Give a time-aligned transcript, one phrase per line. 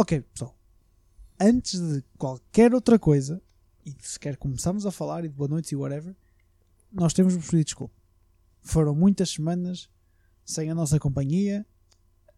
[0.00, 0.56] Ok, pessoal.
[1.40, 3.42] Antes de qualquer outra coisa,
[3.84, 6.14] e sequer começarmos a falar e de boa noite e whatever,
[6.92, 7.96] nós temos de pedir desculpa.
[8.62, 9.90] Foram muitas semanas
[10.44, 11.66] sem a nossa companhia,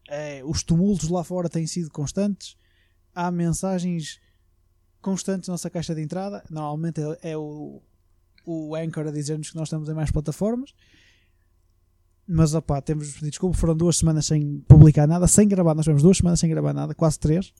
[0.09, 2.57] eh, os tumultos lá fora têm sido constantes,
[3.13, 4.19] há mensagens
[4.99, 6.43] constantes na nossa caixa de entrada.
[6.49, 7.79] Normalmente é, é o,
[8.43, 10.73] o Anchor a dizer-nos que nós estamos em mais plataformas.
[12.33, 13.57] Mas opá, temos de pedir desculpa.
[13.57, 15.75] Foram duas semanas sem publicar nada, sem gravar.
[15.75, 17.53] Nós tivemos duas semanas sem gravar nada, quase três.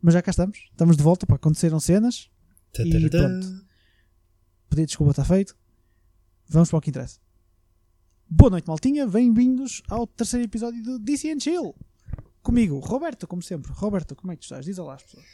[0.00, 1.26] Mas já cá estamos, estamos de volta.
[1.26, 2.30] Pá, aconteceram cenas
[2.78, 3.66] e pronto.
[4.70, 5.54] Pedir desculpa está feito.
[6.48, 7.20] Vamos para o que interessa.
[8.30, 9.06] Boa noite, maltinha.
[9.06, 11.74] Bem-vindos ao terceiro episódio do DC and Chill.
[12.40, 13.70] Comigo, Roberto, como sempre.
[13.74, 14.64] Roberto, como é que tu estás?
[14.64, 15.26] Diz olá às pessoas.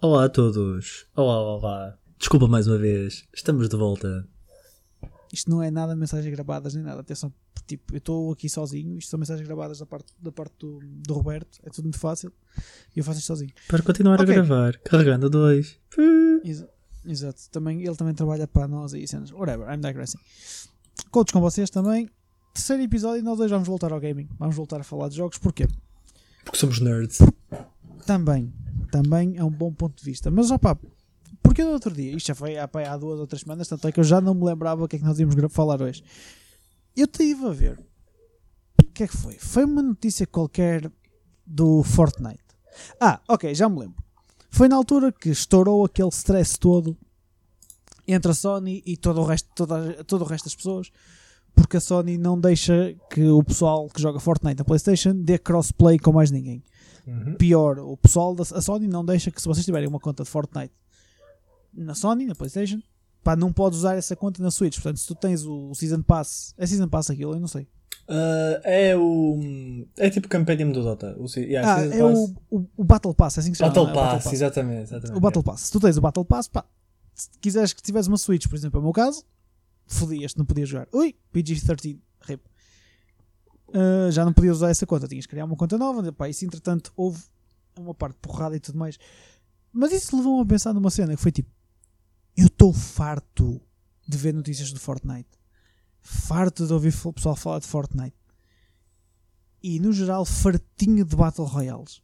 [0.00, 1.06] Olá a todos.
[1.14, 1.98] Olá, olá.
[2.18, 3.28] Desculpa mais uma vez.
[3.34, 4.26] Estamos de volta.
[5.30, 7.02] Isto não é nada mensagens gravadas nem nada.
[7.02, 7.30] Atenção,
[7.66, 8.98] tipo, eu estou aqui sozinho.
[8.98, 11.58] Isto são mensagens gravadas da parte, da parte do, do Roberto.
[11.62, 12.32] É tudo muito fácil.
[12.94, 13.52] E eu faço isto sozinho.
[13.68, 14.24] Para continuar Ok.
[14.24, 14.78] a gravar.
[14.78, 15.78] Carregando dois.
[16.44, 16.68] Exa-
[17.04, 17.40] Exato.
[17.50, 19.32] Também, ele também trabalha para nós e cenas.
[19.32, 20.18] Whatever, I'm digressing.
[21.10, 22.08] Contos com vocês também.
[22.54, 24.28] Terceiro episódio e nós hoje vamos voltar ao gaming.
[24.38, 25.38] Vamos voltar a falar de jogos.
[25.38, 25.66] Porquê?
[26.44, 27.18] Porque somos nerds.
[28.06, 28.52] Também.
[28.90, 30.30] Também é um bom ponto de vista.
[30.30, 30.76] Mas, opá,
[31.42, 32.66] porque no outro dia, isto já foi há,
[32.96, 34.98] duas ou três semanas, tanto é que eu já não me lembrava o que é
[34.98, 36.04] que nós íamos falar hoje.
[36.96, 37.78] Eu estive a ver.
[38.80, 39.34] O que é que foi?
[39.38, 40.90] Foi uma notícia qualquer
[41.46, 42.42] do Fortnite.
[43.00, 44.02] Ah, ok, já me lembro.
[44.50, 46.96] Foi na altura que estourou aquele stress todo
[48.06, 50.90] entre a Sony e todo o resto, toda, todo o resto das pessoas,
[51.54, 55.98] porque a Sony não deixa que o pessoal que joga Fortnite na PlayStation dê crossplay
[55.98, 56.62] com mais ninguém
[57.38, 60.30] pior, o pessoal da a Sony não deixa que se vocês tiverem uma conta de
[60.30, 60.72] Fortnite
[61.72, 62.80] na Sony, na Playstation,
[63.22, 64.76] pá, não podes usar essa conta na Switch.
[64.76, 67.66] Portanto, se tu tens o, Season Pass, é Season Pass aquilo, eu não sei.
[68.08, 69.86] Ah, é o.
[69.96, 71.16] É tipo Compendium do Dota.
[71.18, 72.18] O, yeah, ah, é Pass.
[72.18, 73.72] o, o, o Battle Pass, é assim que se chama.
[73.72, 73.90] Battle é?
[73.90, 74.82] O Pass, exatamente.
[74.82, 75.60] exatamente O Battle Pass.
[75.62, 76.64] Se tu tens o Battle Pass, pá,
[77.14, 79.24] se quiseres que tivesse uma Switch, por exemplo, é o meu caso,
[79.86, 80.88] fodias-te, não podias jogar.
[80.92, 82.42] Ui, PG-13, rip.
[83.72, 86.12] Ah, já não podias usar essa conta, tinhas que criar uma conta nova.
[86.12, 87.22] Pá, isso, entretanto, houve
[87.78, 88.98] uma parte de porrada e tudo mais.
[89.72, 91.50] Mas isso levou-me a pensar numa cena que foi tipo:
[92.36, 93.60] eu estou farto
[94.06, 95.28] de ver notícias do Fortnite,
[96.00, 98.16] farto de ouvir o pessoal falar de Fortnite
[99.62, 102.02] e, no geral, fartinho de Battle Royales.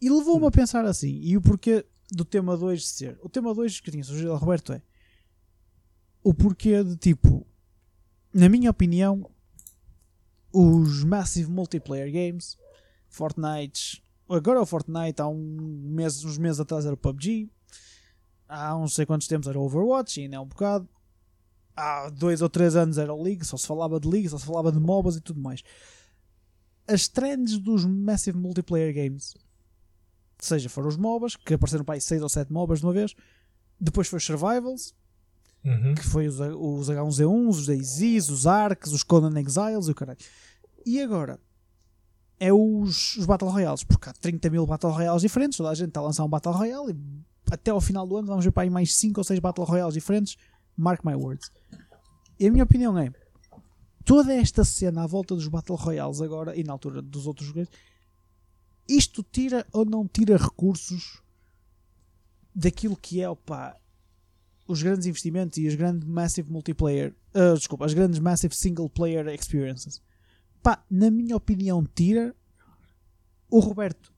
[0.00, 3.18] E levou-me a pensar assim, e o porquê do tema 2 de ser.
[3.22, 4.82] O tema 2 que tinha sugerido ao Roberto é
[6.22, 7.46] o porquê de tipo,
[8.32, 9.28] na minha opinião,
[10.52, 12.56] os massive multiplayer games,
[13.08, 17.50] Fortnite, agora é o Fortnite, há um mês, uns meses atrás era o PUBG,
[18.52, 20.88] há uns sei quantos tempos era o Overwatch, e ainda é um bocado.
[21.74, 24.44] Há dois ou três anos era o League, só se falava de League, só se
[24.44, 25.62] falava de MOBAs e tudo mais.
[26.86, 29.34] As trends dos massive multiplayer games
[30.38, 33.14] seja foram os MOBAs, que apareceram para aí 6 ou 7 MOBAs de uma vez,
[33.80, 34.94] depois foi os Survivals,
[35.64, 35.94] Uhum.
[35.94, 40.18] que foi os, os H1Z1, os DayZs, os Arks, os Conan Exiles e o caralho.
[40.84, 41.38] E agora
[42.40, 45.88] é os, os Battle Royales, porque há 30 mil Battle Royales diferentes, toda a gente
[45.88, 46.96] está a lançar um Battle Royale e
[47.52, 49.92] até ao final do ano vamos ver para aí mais 5 ou 6 Battle Royales
[49.92, 50.38] diferentes,
[50.74, 51.50] mark my words.
[52.40, 53.12] E a minha opinião é
[54.06, 57.70] toda esta cena à volta dos Battle Royales agora e na altura dos outros jogadores,
[58.88, 61.22] isto tira ou não tira recursos
[62.54, 63.76] daquilo que é opá,
[64.66, 69.28] os grandes investimentos e os grandes massive multiplayer, ah, desculpa, as grandes massive single player
[69.28, 70.00] experiences.
[70.62, 72.34] Pá, na minha opinião, tira.
[73.50, 74.10] O Roberto,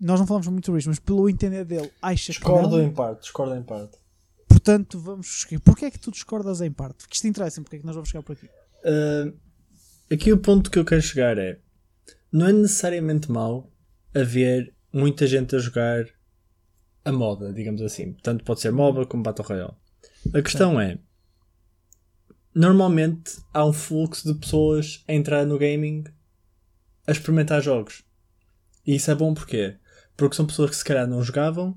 [0.00, 3.20] nós não falamos muito sobre isto, mas pelo entender dele, acha que Discordo em parte,
[3.22, 3.98] discordo em parte.
[4.48, 5.46] Portanto, vamos.
[5.62, 6.98] Porquê é que tu discordas em parte?
[6.98, 8.48] Porque isto interessa, porque é que nós vamos chegar por aqui?
[8.84, 9.32] Ah,
[10.10, 11.58] aqui o ponto que eu quero chegar é:
[12.32, 13.70] não é necessariamente mau
[14.14, 16.06] haver muita gente a jogar
[17.04, 18.14] a moda, digamos assim.
[18.22, 19.74] Tanto pode ser MOBA como Battle Royale.
[20.32, 20.98] A questão é:
[22.54, 26.04] normalmente há um fluxo de pessoas a entrar no gaming
[27.06, 28.02] a experimentar jogos.
[28.86, 29.76] E isso é bom porquê?
[30.16, 31.76] Porque são pessoas que se calhar não jogavam,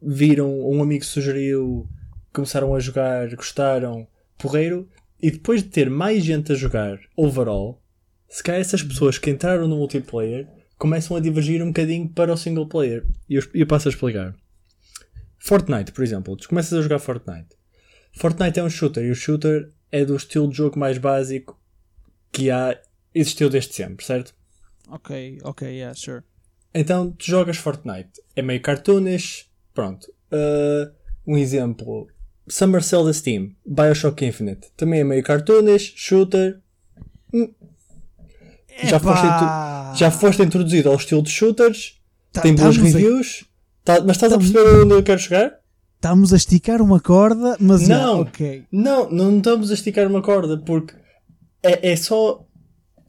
[0.00, 1.88] viram, um amigo sugeriu,
[2.32, 4.06] começaram a jogar, gostaram,
[4.38, 4.88] porreiro,
[5.20, 7.80] e depois de ter mais gente a jogar overall,
[8.28, 10.48] se calhar essas pessoas que entraram no multiplayer
[10.78, 13.06] começam a divergir um bocadinho para o single player.
[13.28, 14.34] E eu, eu passo a explicar.
[15.38, 17.56] Fortnite, por exemplo, tu começas a jogar Fortnite.
[18.12, 21.60] Fortnite é um shooter e o shooter é do estilo de jogo mais básico
[22.32, 22.80] que há,
[23.14, 24.34] existiu desde sempre, certo?
[24.88, 26.22] Ok, ok, yeah, sure.
[26.74, 30.06] Então tu jogas Fortnite, é meio cartoonish, pronto.
[30.32, 30.90] Uh,
[31.26, 32.08] um exemplo:
[32.48, 36.60] Summer Cell da Steam, Bioshock Infinite, também é meio cartoonish, shooter.
[37.32, 37.52] Hum.
[38.84, 42.00] Já foste, já foste introduzido ao estilo de shooters,
[42.32, 43.44] Tá- tem boas a- reviews,
[43.84, 45.60] tá- mas estás a Estamos- perceber onde eu quero chegar?
[45.96, 48.20] Estamos a esticar uma corda, mas já, Não.
[48.22, 48.64] ok.
[48.72, 50.94] Não, não estamos a esticar uma corda, porque
[51.62, 52.44] é, é só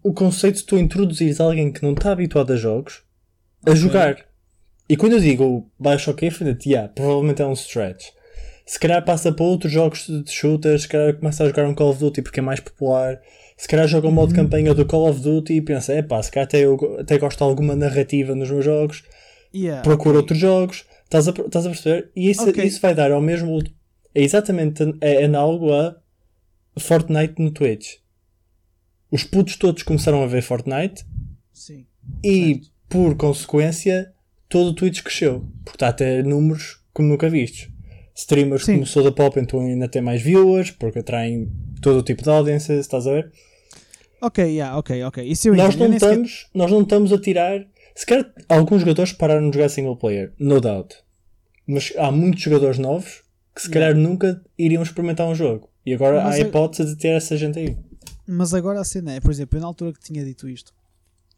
[0.04, 3.02] o conceito de tu introduzires alguém que não está habituado a jogos
[3.66, 4.18] a jogar.
[4.90, 8.08] E quando eu digo Bioshock Infinite, yeah, provavelmente é um stretch.
[8.66, 11.90] Se calhar passa para outros jogos de shooters, se calhar começa a jogar um Call
[11.90, 13.20] of Duty porque é mais popular.
[13.58, 16.22] Se calhar joga um modo de campanha do Call of Duty e pensa, é pá,
[16.22, 19.04] se calhar até, eu, até gosto de alguma narrativa nos meus jogos
[19.54, 20.22] Yeah, procura ok.
[20.22, 22.12] outros jogos, estás a, estás a perceber?
[22.16, 22.64] E isso, Ok.
[22.64, 23.62] isso vai dar ao mesmo.
[24.16, 25.96] É exatamente é análogo a
[26.80, 27.98] Fortnite no Twitch.
[29.14, 31.06] Os putos todos começaram a ver Fortnite
[31.54, 31.86] Sim.
[32.24, 34.12] e, por consequência,
[34.50, 35.48] todo o Twitch cresceu.
[35.64, 37.70] Porque está a ter números como nunca vistos.
[38.16, 38.74] Streamers Sim.
[38.74, 41.48] como Soda Pop então ainda têm mais viewers porque atraem
[41.80, 43.32] todo o tipo de audiências, estás a ver?
[44.20, 45.24] Ok, yeah, ok, ok.
[45.24, 45.76] Isso eu nós.
[45.76, 47.64] Eu não, estamos, nós não estamos a tirar.
[47.94, 50.96] Se calhar alguns jogadores pararam de jogar single player, no doubt.
[51.68, 53.22] Mas há muitos jogadores novos
[53.56, 55.70] que se calhar nunca iriam experimentar um jogo.
[55.86, 57.78] E agora Mas há a hipótese de ter essa gente aí.
[58.28, 60.74] Mas agora a cena é, por exemplo, eu na altura que tinha dito isto,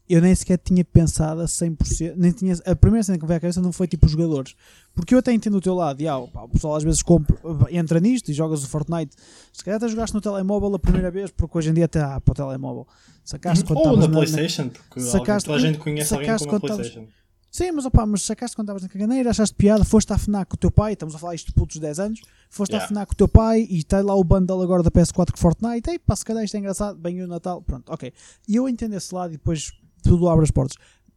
[0.07, 3.37] eu nem sequer tinha pensado a 100%, nem tinha, a primeira cena que me veio
[3.37, 4.55] à cabeça não foi tipo os jogadores,
[4.93, 7.35] porque eu até entendo o teu lado, e, ah, pá, o pessoal às vezes compra,
[7.71, 9.15] entra nisto e jogas o Fortnite,
[9.51, 12.21] se calhar até jogaste no telemóvel a primeira vez, porque hoje em dia até há
[12.21, 12.87] para o telemóvel,
[13.23, 16.59] sacaste quando Ou na Playstation, porque Sacaste- alguém- toda a gente conhece alguém com uma
[16.59, 17.07] Playstation.
[17.55, 20.55] Sim, mas opá, mas sacaste quando estavas na caganeira, achaste piada, foste à FNAC com
[20.55, 22.87] o teu pai, estamos a falar isto de putos de 10 anos, foste à Yeah.
[22.89, 25.89] FNAC com o teu pai e está lá o bundle agora da PS4 com Fortnite,
[25.89, 28.11] ei pá, se calhar isto é engraçado, bem o Natal, pronto, ok.
[28.45, 29.71] E eu entendo esse lado e depois
[30.03, 30.75] tudo abre as portas.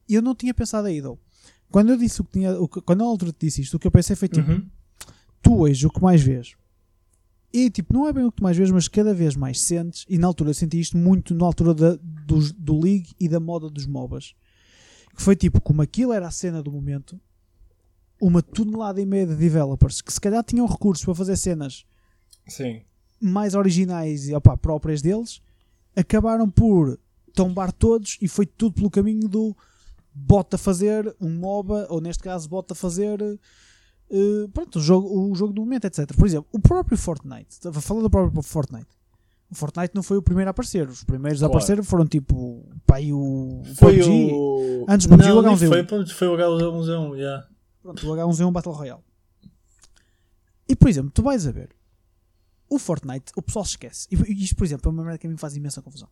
[0.09, 1.19] Eu não tinha pensado aí, though.
[1.73, 3.79] Quando eu disse o que tinha, o que- quando a altura te disse isto, o
[3.81, 4.65] que eu pensei foi tipo, Uhum.
[5.43, 6.53] tu hoje o que mais vês.
[7.53, 10.17] E tipo, não é bem o que mais vês, mas cada vez mais sentes, e
[10.19, 13.69] na altura eu senti isto muito na altura da, dos- do League e da moda
[13.69, 14.35] dos MOBAs.
[15.19, 17.21] Que foi tipo, como aquilo era a cena do momento,
[18.23, 21.85] uma tonelada e meia de developers que se calhar tinham recursos para fazer cenas
[22.47, 22.83] Sim.
[23.21, 25.43] mais originais e opá, próprias deles,
[25.97, 26.97] acabaram por
[27.35, 29.57] tombar todos e foi tudo pelo caminho do
[30.15, 35.53] bota fazer um MOBA, ou neste caso bota fazer eh, pronto, o, jogo, o jogo
[35.53, 36.15] do momento, etc.
[36.17, 38.87] Por exemplo, o próprio Fortnite, estava falando do próprio Fortnite.
[39.51, 41.63] O Fortnite não foi o primeiro a aparecer, os primeiros a Claro.
[41.63, 42.69] aparecer foram tipo
[43.01, 44.85] e o Foi PUBG, o.
[44.89, 45.69] Antes do PUBG, o nem H1Z1.
[45.69, 47.49] foi, pronto, foi o H1Z1, yeah.
[47.83, 49.03] Pronto, o H1Z1 Battle Royale.
[50.69, 51.71] E por exemplo, tu vais a ver
[52.69, 54.07] o Fortnite, o pessoal se esquece.
[54.11, 56.09] E isto, por exemplo, é uma merda que a mim faz imensa confusão.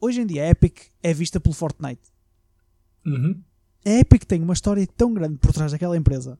[0.00, 2.02] Hoje em dia, a Epic é vista pelo Fortnite.
[3.06, 3.40] Uhum.
[3.86, 6.36] A Epic tem uma história tão grande por trás daquela empresa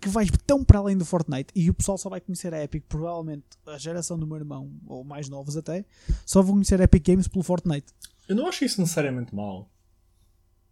[0.00, 2.84] que vai tão para além do Fortnite e o pessoal só vai conhecer a Epic,
[2.88, 5.84] provavelmente a geração do meu irmão, ou mais novos até,
[6.24, 7.92] só vão conhecer a Epic Games pelo Fortnite.
[8.28, 9.70] Eu não acho isso necessariamente mal.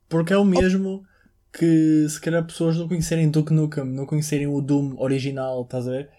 [0.08, 1.04] Porque é o mesmo
[1.52, 5.90] que se calhar pessoas não conhecerem Duke Nukem, não conhecerem o Doom original, estás a
[5.90, 6.10] ver?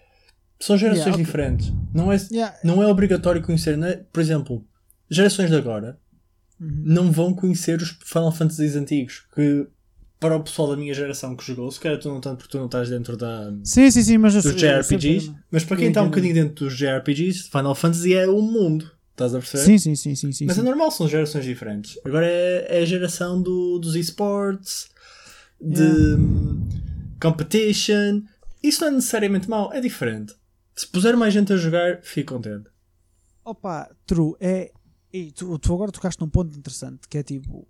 [0.60, 1.24] São gerações Yeah, ok.
[1.24, 1.72] diferentes.
[1.92, 2.56] Não é, Yeah.
[2.64, 3.96] não é obrigatório conhecer, é?
[4.12, 4.64] por exemplo,
[5.10, 5.98] gerações de agora
[6.60, 6.82] Uhum.
[6.84, 9.26] não vão conhecer os Final Fantasies antigos.
[9.34, 9.66] Que
[10.24, 12.56] para o pessoal da minha geração que jogou, se calhar tu não tanto porque tu
[12.56, 16.00] não estás dentro da, Sim, sim, sim, mas dos eu JRPGs, mas para quem está
[16.00, 18.90] um bocadinho dentro dos JRPGs, Final Fantasy é um mundo.
[19.10, 19.64] Estás a perceber?
[19.64, 20.62] Sim, sim, sim, sim, sim, Mas sim.
[20.62, 21.98] é normal, são gerações diferentes.
[22.06, 24.88] Agora é, é a geração do, dos esportes,
[25.60, 26.22] de Yeah.
[27.20, 28.22] competition.
[28.62, 30.34] Isso não é necessariamente mau, é diferente.
[30.74, 32.70] Se puser mais gente a jogar, fico contente.
[33.44, 34.72] Opa, true, é.
[35.12, 37.68] E tu, tu agora tocaste num ponto interessante que é tipo.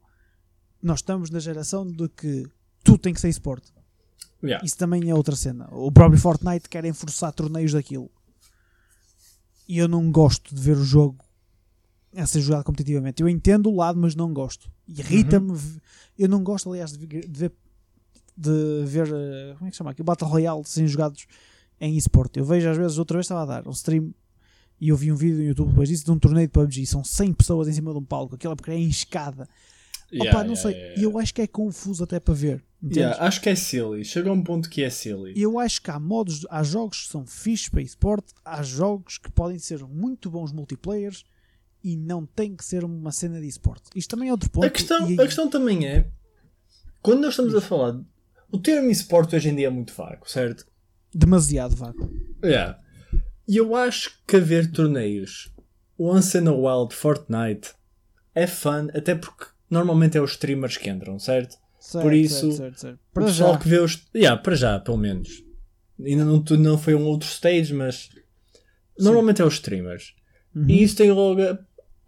[0.85, 2.47] Nós estamos na geração de que
[2.83, 3.73] tudo tem que ser esporte.
[4.43, 4.65] Yeah.
[4.65, 5.67] Isso também é outra cena.
[5.73, 8.11] O próprio Fortnite querem forçar torneios daquilo.
[9.67, 11.17] E eu não gosto de ver o jogo
[12.15, 13.23] a ser jogado competitivamente.
[13.23, 14.71] Eu entendo o lado, mas não gosto.
[14.87, 15.55] Irrita-me.
[15.57, 15.81] v-
[16.19, 17.51] Eu não gosto, aliás, de ver,
[18.37, 20.03] de ver, eh, como é que chama aqui?
[20.03, 21.27] Battle Royale serem jogados
[21.81, 22.39] em esporte.
[22.39, 24.13] Eu vejo às vezes, outra vez estava a dar um stream
[24.81, 26.85] e eu vi um vídeo no YouTube depois disso de um torneio de PUBG.
[26.87, 28.35] São 100 pessoas em cima de um palco.
[28.35, 29.49] Aquilo é porque é em escada.
[30.21, 30.95] Opa, não sei.
[30.97, 32.63] E eu acho que é confuso até para ver.
[32.93, 34.05] Yeah, acho que é silly.
[34.05, 35.33] Chega a um ponto que é silly.
[35.41, 39.31] Eu acho que há modos, há jogos que são fixes para esporte, há jogos que
[39.33, 41.25] podem ser muito bons multiplayers
[41.83, 43.85] e não tem que ser uma cena de esporte.
[43.97, 44.67] Isto também é outro ponto.
[44.67, 46.09] A questão, e- a questão também é
[47.03, 47.99] quando nós estamos a falar,
[48.53, 50.67] o termo esporte hoje em dia é muito vago, certo?
[51.15, 52.11] Demasiado vago.
[52.45, 52.79] Yeah.
[53.49, 55.51] E eu acho que haver torneios
[55.99, 57.73] once in a while de Fortnite
[58.35, 61.57] é fun, até porque normalmente é os streamers que entram, certo?
[61.79, 63.59] Certo, Por isso, certo, certo, o pessoal já.
[63.59, 64.03] que vê os.
[64.15, 65.45] Yeah, para já, pelo menos.
[66.03, 68.09] Ainda não, não foi um outro stage, mas
[68.99, 70.15] normalmente é os streamers.
[70.55, 70.65] Uhum.
[70.69, 71.59] E isso tem logo a-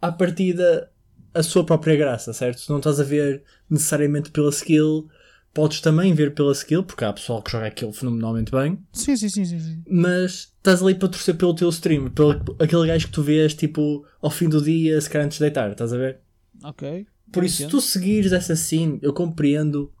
[0.01, 0.91] à partida
[1.33, 2.59] a sua própria graça, certo?
[2.61, 5.07] Se não estás a ver necessariamente pela skill,
[5.53, 9.29] podes também ver pela skill, porque há pessoal que joga aquilo fenomenalmente bem, Sim, sim,
[9.29, 9.59] sim, sim.
[9.59, 9.83] sim.
[9.89, 14.05] mas estás ali para torcer pelo teu stream, pelo aquele gajo que tu vês tipo
[14.21, 16.19] ao fim do dia, se calhar antes de deitar, estás a ver?
[16.63, 17.05] Ok.
[17.31, 19.91] Por isso, se tu seguires essa scene, eu compreendo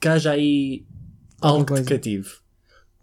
[0.00, 0.86] que haja aí
[1.40, 2.28] algo que te cative.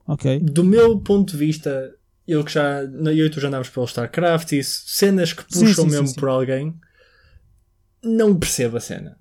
[0.07, 0.39] Ok.
[0.39, 1.93] Do meu ponto de vista,
[2.27, 5.83] eu que já, eu e tu já andámos pelo StarCraft e cenas que Sim, puxam
[5.85, 6.15] sim, sim, mesmo sim.
[6.15, 6.73] por alguém,
[8.03, 9.17] não percebo a cena.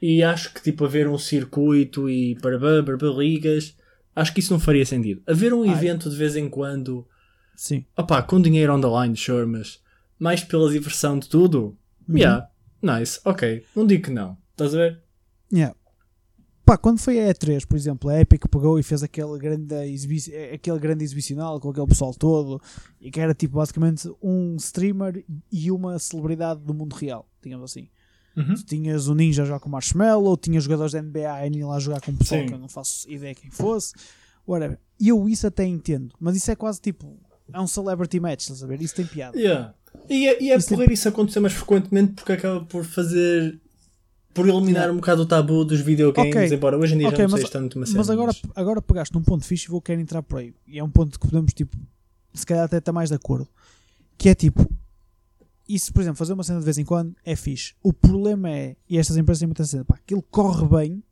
[0.00, 3.76] E acho que tipo haver um circuito e para para ligas,
[4.16, 5.22] acho que isso não faria sentido.
[5.26, 5.70] Haver um Ai.
[5.70, 7.06] evento de vez em quando,
[7.54, 7.84] Sim.
[7.96, 9.80] opá, com dinheiro on the line, sure, mas
[10.18, 11.76] mais pela diversão de tudo,
[12.08, 12.16] Uhum.
[12.18, 12.48] yeah,
[12.82, 15.02] nice, ok, não digo que não, estás a ver?
[15.52, 15.74] Yeah.
[16.64, 20.18] Pá, quando foi a E3, por exemplo, a Epic pegou e fez aquele grande, exibi
[20.54, 22.62] aquele grande exibicional com aquele pessoal todo
[23.00, 27.88] e que era tipo basicamente um streamer e uma celebridade do mundo real, digamos assim.
[28.36, 28.54] Uhum.
[28.54, 31.78] Tu tinhas o Ninja jogar com o Marshmallow, tinhas jogadores da NBA a irem lá
[31.80, 32.46] jogar com o pessoal Sim.
[32.46, 33.92] que eu não faço ideia quem fosse,
[34.46, 34.78] whatever.
[35.00, 37.18] E eu isso até entendo, mas isso é quase tipo,
[37.52, 38.80] é um celebrity match, estás a ver?
[38.80, 39.36] Isso tem piada.
[39.36, 39.74] Yeah.
[40.10, 43.58] E é, e é Isso porreiro isso acontecer mais frequentemente porque acaba por fazer.
[44.34, 44.92] por eliminar Yeah.
[44.92, 46.56] um bocado o tabu dos videogames, Ok.
[46.56, 47.98] embora hoje em dia Ok, já não mas- seja tanto uma cena.
[47.98, 50.54] Mas agora, agora pegaste num ponto fixe e vou querer entrar por aí.
[50.68, 51.76] E é um ponto que podemos, tipo,
[52.32, 53.48] se calhar até estar mais de acordo.
[54.16, 54.64] Que é tipo,
[55.68, 57.74] isso, por exemplo, fazer uma cena de vez em quando é fixe.
[57.82, 61.02] O problema é, e estas empresas têm muita cena, pá, aquilo corre bem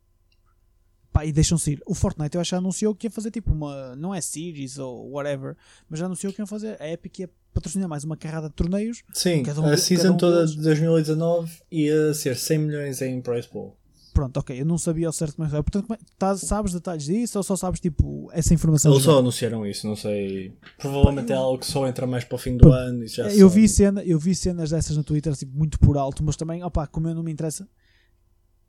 [1.11, 1.81] pá, e deixam-se ir.
[1.85, 5.11] O Fortnite eu acho que anunciou que ia fazer tipo uma, não é series ou
[5.11, 5.57] whatever,
[5.89, 9.03] mas já anunciou que ia fazer, a Epic ia patrocinar mais uma carrada de torneios.
[9.13, 13.75] Sim, um- a season um toda de 2019 ia ser 100 milhões em prize pool.
[14.13, 15.63] Pronto, ok, eu não sabia ao certo é era.
[15.63, 18.91] Portanto, é- tá- sabes detalhes disso ou só sabes tipo essa informação?
[18.91, 20.57] Eles só anunciaram isso, não sei.
[20.77, 22.73] Provavelmente é algo que só entra mais para o fim do Pronto.
[22.75, 23.03] ano.
[23.03, 25.79] E já É, eu só- vi, cena, eu vi cenas dessas no Twitter tipo, muito
[25.79, 27.67] por alto, mas também, opá, como eu não me interessa,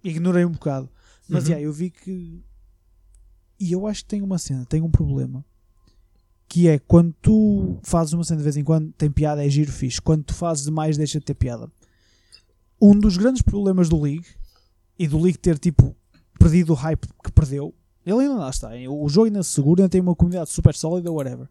[0.05, 0.89] ignorei um bocado.
[1.29, 1.51] Mas Uhum.
[1.51, 2.45] yeah, eu vi que.
[3.59, 5.45] E eu acho que tem uma cena, tem um problema.
[6.51, 9.71] Que é quando tu fazes uma cena de vez em quando, tem piada, é giro
[9.71, 10.03] fixe.
[10.03, 11.71] Quando tu fazes demais, deixa de ter piada.
[12.83, 14.27] Um dos grandes problemas do League
[14.99, 15.97] e do League ter tipo
[16.41, 17.73] perdido o hype que perdeu,
[18.05, 18.71] ele ainda lá está.
[18.89, 21.47] O jogo ainda se segura, ainda tem uma comunidade super sólida, whatever.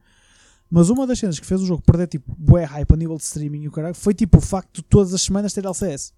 [0.70, 3.24] Mas uma das cenas que fez o jogo perder tipo bué hype a nível de
[3.24, 6.14] streaming e o caralho foi tipo o facto de todas as semanas ter LCS.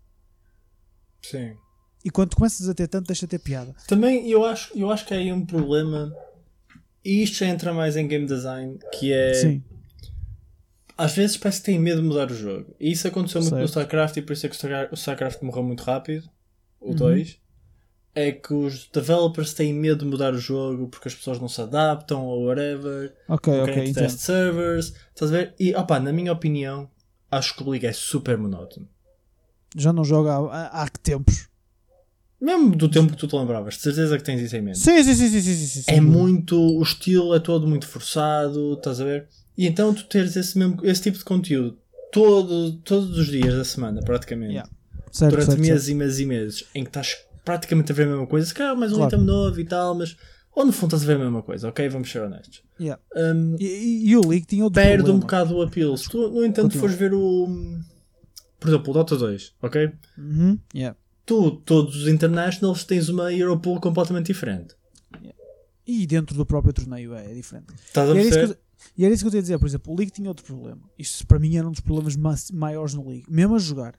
[1.22, 1.56] Sim.
[2.04, 3.76] E quando tu começas a ter tanto, deixa de ter piada.
[3.88, 6.12] Também eu acho, eu acho que há aí um problema.
[7.04, 9.34] E isto já entra mais em game design, que é.
[9.34, 9.64] Sim.
[10.98, 12.76] Às vezes parece que têm medo de mudar o jogo.
[12.80, 13.70] E isso aconteceu muito no Certo.
[13.70, 16.30] StarCraft e por isso é que o Star- o StarCraft morreu muito rápido.
[16.80, 16.96] O Uhum.
[16.96, 17.40] 2.
[18.14, 21.62] É que os developers têm medo de mudar o jogo porque as pessoas não se
[21.62, 23.16] adaptam ou whatever.
[23.28, 23.96] Ok, ok, entendo.
[23.96, 24.94] test servers.
[25.16, 25.56] Estás a ver?
[25.60, 26.90] E opá, na minha opinião,
[27.32, 28.88] acho que o League é super monótono.
[29.76, 31.48] Já não joga há, há, há que tempos.
[32.42, 34.80] Mesmo do tempo que tu te lembravas, de certeza que tens isso em mente.
[34.80, 35.92] Sim, sim, sim, sim, sim, sim, sim.
[35.92, 36.60] é muito.
[36.60, 39.28] O estilo é todo muito forçado, estás a ver?
[39.58, 41.78] E então tu teres esse, mesmo, esse tipo de conteúdo
[42.12, 44.70] todo, todos os dias da semana, praticamente, Yeah.
[45.12, 45.92] Certo, durante certo, meses certo.
[45.92, 48.76] e meses e meses, em que estás praticamente a ver a mesma coisa, se calhar
[48.78, 49.14] mais um Claro.
[49.16, 50.16] item novo e tal, mas.
[50.56, 51.88] Ou no fundo estás a ver a mesma coisa, ok?
[51.90, 52.62] Vamos ser honestos.
[52.80, 53.02] Yeah.
[53.16, 55.20] Um, E, e- o League tinha outro perde um problema.
[55.22, 55.96] bocado o appeal.
[55.96, 56.82] Se tu, no entanto, Continua.
[56.82, 57.48] fores ver o.
[58.60, 59.92] Por exemplo, o Dota 2, ok?
[60.18, 60.98] Uhum, yeah.
[61.32, 64.76] Tu, todos os internationals, tens uma Hero Pool completamente diferente.
[65.88, 67.68] E dentro do próprio torneio é, é diferente.
[67.86, 68.54] Estás a E era, isso que perceber?
[68.60, 70.46] eu, e era isso que eu te ia dizer, por exemplo, o League tinha outro
[70.46, 70.82] problema.
[71.00, 73.96] Isto para mim era um dos problemas ma- maiores no League, mesmo a jogar.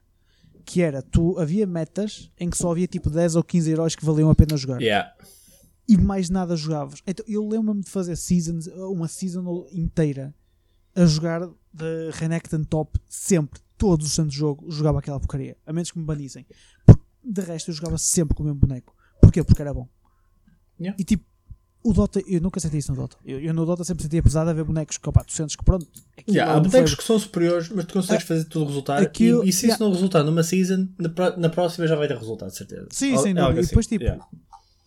[0.64, 4.04] Que era, tu havia metas em que só havia tipo 10 ou 15 heróis que
[4.04, 4.80] valiam a pena jogar.
[4.82, 5.12] Yeah.
[5.88, 7.00] E mais nada jogavas.
[7.06, 10.32] Então eu lembro-me de fazer seasons, uma season inteira
[10.94, 15.56] a jogar de Renekton Top sempre, todos os santos jogo, jogava aquela porcaria.
[15.66, 16.46] A menos que me banissem.
[16.86, 18.94] Porque de resto eu jogava sempre com o mesmo boneco.
[19.20, 19.42] Porquê?
[19.44, 19.88] Porque era bom.
[20.80, 20.96] Yeah.
[21.00, 21.24] E tipo,
[21.84, 23.16] o Dota, eu nunca senti isso no Dota.
[23.24, 25.64] Eu, eu no Dota sempre sentia pesado a ver bonecos que, opa, tu sentes que
[25.64, 25.86] pronto.
[26.28, 26.96] Yeah, é há bonecos flavor.
[26.96, 29.00] que são superiores, mas tu consegues Ah, fazer tudo resultar.
[29.02, 29.74] aquilo- e, e se yeah.
[29.74, 32.86] isso não resultar numa season, na, na próxima já vai ter resultado, de certeza.
[32.90, 33.42] Sim, é dúvida.
[33.44, 33.94] algo E depois, assim.
[33.96, 34.26] tipo, Yeah.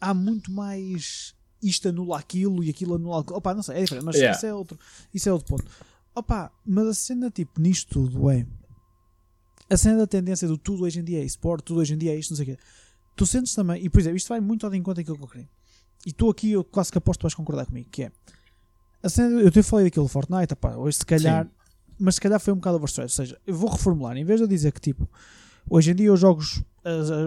[0.01, 3.38] há muito mais isto anula aquilo e aquilo anula aquilo.
[3.38, 4.77] Opa, não sei, é diferente, mas isso, é outro,
[5.13, 5.65] isso é outro ponto.
[6.13, 8.46] Opa, mas a cena tipo nisto tudo é
[9.69, 12.13] a cena da tendência do tudo hoje em dia é esporte, tudo hoje em dia
[12.13, 12.63] é isto, não sei o quê.
[13.15, 15.27] Tu sentes também, e por exemplo, isto vai muito ao de encontro aquilo que eu
[15.27, 15.50] queria.
[16.05, 18.12] E tu aqui eu quase que aposto que vais concordar comigo, que é
[19.01, 21.51] a cena, eu te falei daquilo do Fortnite, opá, hoje se calhar, Sim.
[22.00, 24.43] mas se calhar foi um bocado overstressed, ou seja, eu vou reformular, em vez de
[24.43, 25.10] eu dizer que tipo,
[25.69, 26.62] hoje em dia os jogos,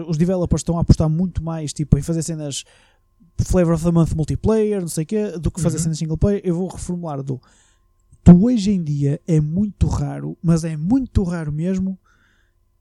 [0.07, 2.63] os developers estão a apostar muito mais tipo, em fazer cenas
[3.45, 5.83] Flavor of the Month multiplayer, não sei o quê, do que fazer Uhum.
[5.83, 7.41] cenas single player, eu vou reformular do
[8.23, 11.97] tu hoje em dia é muito raro, mas é muito raro mesmo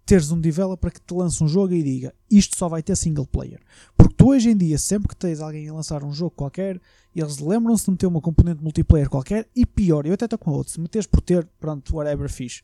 [0.09, 3.27] teres um developer que te lance um jogo e diga isto só vai ter single
[3.27, 3.61] player.
[3.97, 6.81] Porque tu hoje em dia, sempre que tens alguém a lançar um jogo qualquer,
[7.15, 10.55] eles lembram-se de meter uma componente multiplayer qualquer e pior, eu até estou com a
[10.55, 12.63] outra, se meteres por ter, pronto, whatever, fixe.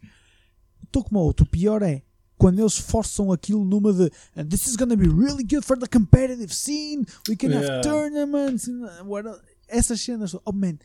[0.83, 2.03] Estou com a outra, o pior é
[2.39, 5.87] quando eles forçam aquilo numa de and this is gonna be really good for the
[5.87, 7.75] competitive scene, we can Yeah.
[7.77, 8.69] have tournaments,
[9.05, 10.77] what- essas cenas, oh man,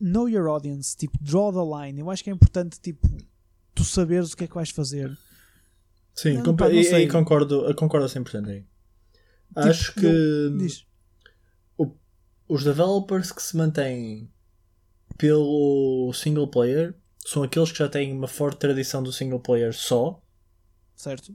[0.00, 2.00] know your audience, tipo, draw the line.
[2.00, 3.06] Eu acho que é importante, tipo,
[3.74, 5.16] tu saberes o que é que vais fazer.
[6.14, 7.04] Sim, Não, pá, não e, sei.
[7.04, 8.64] e concordo, concordo 100% aí.
[9.56, 10.84] Acho que diz.
[12.48, 14.30] os developers que se mantêm
[15.16, 20.20] pelo single player são aqueles que já têm uma forte tradição do single player só
[20.96, 21.34] Certo?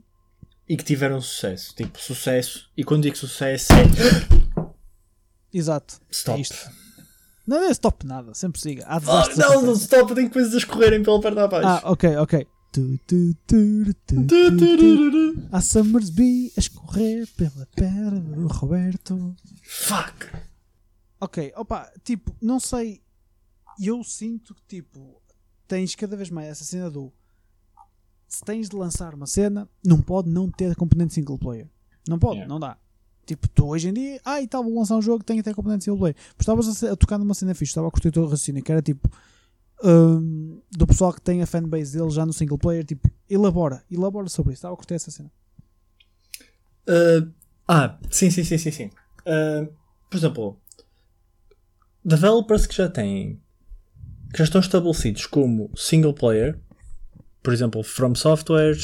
[0.68, 1.74] e que tiveram sucesso.
[1.74, 2.70] Tipo, sucesso.
[2.76, 3.84] E quando digo sucesso é
[5.52, 6.00] Exato.
[6.10, 6.38] stop.
[6.38, 6.70] É isto.
[7.46, 8.84] Não é stop nada, sempre siga.
[8.86, 11.66] Há desastres não, não stop, tem coisas a escorrerem pela perna abaixo.
[11.66, 12.46] Ah, ok, ok.
[12.70, 13.56] Tu, tu, tu.
[15.50, 19.34] Há Summersby a escorrer pela perna do Roberto.
[19.64, 20.26] Fuck.
[21.20, 23.00] Ok, opa, tipo, não sei.
[23.80, 25.20] Eu sinto que, tipo,
[25.66, 27.12] tens cada vez mais essa cena do.
[28.28, 31.68] Se tens de lançar uma cena, não pode não ter componente single player.
[32.06, 32.52] Não pode, Yeah.
[32.52, 32.76] não dá.
[33.26, 35.54] Tipo, tu hoje em dia, ah, e tal, vou lançar um jogo que tem ter
[35.54, 36.16] componente single player.
[36.36, 38.70] Mas estavas a, a tocar numa cena fixe, estava a curtir o teu raciocínio, que
[38.72, 39.08] era tipo.
[39.84, 44.28] Hum, do pessoal que tem a fanbase dele já no single player, tipo, elabora, elabora
[44.28, 44.60] sobre isso.
[44.60, 45.30] Estava a curtir essa cena.
[46.88, 47.30] Uh,
[47.66, 48.90] ah, sim, sim, sim, sim, sim.
[49.20, 49.72] Uh,
[50.10, 50.60] por exemplo,
[52.04, 53.40] developers que já têm
[54.30, 56.58] que já estão estabelecidos como single player,
[57.42, 58.76] por exemplo, From Software,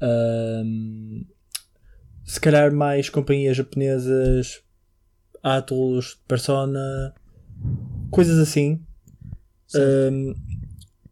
[0.00, 1.24] um,
[2.24, 4.62] se calhar mais companhias japonesas,
[5.42, 7.14] Atlus, Persona,
[8.10, 8.84] coisas assim.
[9.74, 10.34] Um,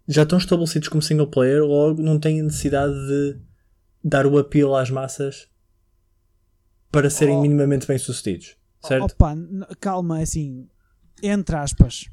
[0.08, 3.38] já estão estabelecidos como single player, logo não têm necessidade de
[4.04, 5.48] dar o apelo às massas
[6.90, 7.42] para serem Oh.
[7.42, 8.56] minimamente bem sucedidos.
[8.82, 9.04] Certo?
[9.04, 9.34] Opa,
[9.80, 10.68] calma, é assim,
[11.22, 12.08] entre aspas,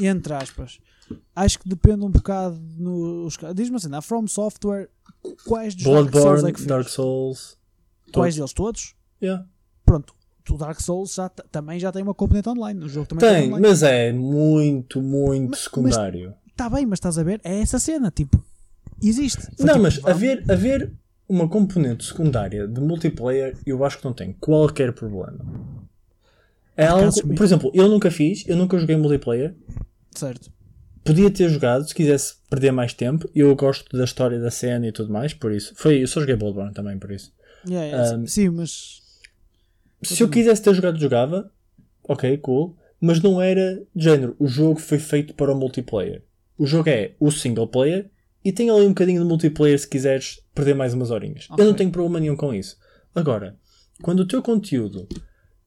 [0.00, 0.78] entre aspas,
[1.34, 3.38] acho que depende um bocado nos.
[3.54, 4.90] Diz-me assim, na From Software,
[5.46, 6.68] quais dos Dark Souls Bloodborne, é que fez?
[6.68, 7.58] Dark Souls.
[8.12, 8.36] Quais todos.
[8.36, 8.52] deles?
[8.52, 8.94] Todos?
[9.22, 9.46] Yeah.
[9.86, 10.14] Pronto,
[10.52, 12.84] o Dark Souls já também já tem uma componente online.
[12.84, 13.66] O jogo também tem, Tem, online.
[13.68, 16.34] mas é muito, muito Mas- secundário.
[16.50, 17.40] Está bem, mas estás a ver?
[17.42, 18.42] É essa cena, tipo,
[19.02, 19.42] existe.
[19.56, 20.92] Foi não, tipo, mas vamos- haver, haver
[21.28, 25.38] uma componente secundária de multiplayer, eu acho que não tem qualquer problema.
[26.76, 27.34] É algo, mesmo.
[27.34, 29.54] por exemplo, eu nunca fiz, eu nunca joguei multiplayer.
[30.14, 30.52] Certo.
[31.04, 33.28] Podia ter jogado se quisesse perder mais tempo.
[33.34, 35.72] Eu gosto da história da cena e tudo mais, por isso.
[35.76, 37.32] Foi, eu só joguei Bloodborne também, por isso.
[37.66, 39.02] Yeah, yeah, Um, sim, mas.
[40.04, 41.50] Se eu quisesse ter jogado, jogava.
[42.08, 42.76] Ok, cool.
[43.00, 44.36] Mas não era de género.
[44.38, 46.22] O jogo foi feito para o multiplayer.
[46.56, 48.10] O jogo é o single player
[48.44, 51.48] e tem ali um bocadinho de multiplayer se quiseres perder mais umas horinhas.
[51.56, 52.76] Eu não tenho problema nenhum com isso.
[53.14, 53.56] Agora,
[54.02, 55.08] quando o teu conteúdo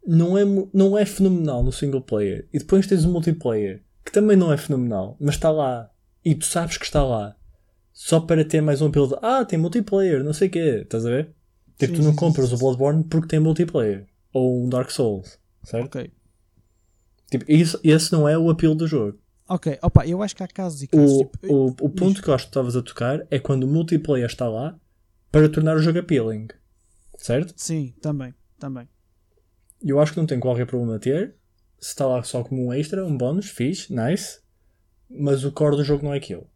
[0.05, 4.37] não é, não é fenomenal no single player e depois tens o multiplayer que também
[4.37, 5.89] não é fenomenal, mas está lá
[6.23, 7.35] e tu sabes que está lá
[7.91, 11.05] só para ter mais um apelo de ah, tem multiplayer, não sei o quê, estás
[11.05, 11.33] a ver?
[11.77, 12.57] Tipo, Sim, tu não sim, compras sim, o.
[12.57, 15.85] Bloodborne porque tem multiplayer ou um Dark Souls, certo?
[15.97, 16.11] Ok.
[17.29, 19.19] Tipo, isso, esse não é o apelo do jogo.
[19.49, 21.11] Ok, opa, eu acho que há casos e casos.
[21.11, 23.67] O, tipo, o, o ponto que eu acho que estavas a tocar é quando o
[23.67, 24.77] multiplayer está lá
[25.31, 26.47] para tornar o jogo appealing,
[27.17, 27.53] certo?
[27.55, 28.87] Sim, também, também.
[29.81, 31.35] Eu acho que não tem qualquer problema ter.
[31.79, 34.39] Se está lá só como um extra, um bónus, fixe, nice.
[35.09, 36.49] Mas o core do jogo não é aquilo.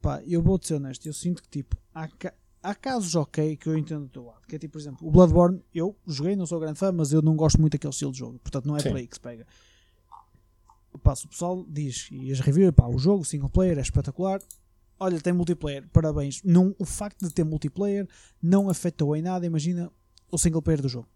[0.00, 2.34] Pá, eu vou-te ser honesto, eu sinto que tipo, há, ca-
[2.66, 4.40] há casos ok que eu entendo do teu lado.
[4.46, 7.22] Que é tipo, por exemplo, o Bloodborne, eu joguei, não sou grande fã, mas eu
[7.22, 8.38] não gosto muito daquele estilo de jogo.
[8.40, 8.88] Portanto, não é Sim.
[8.88, 9.46] por aí que se pega.
[11.02, 14.40] Pá, o pessoal diz, e as reviews, pá, o jogo single player é espetacular.
[14.98, 16.42] Olha, tem multiplayer, parabéns.
[16.42, 18.08] Não, o facto de ter multiplayer
[18.42, 19.92] não afetou em nada, imagina
[20.30, 21.08] o single player do jogo.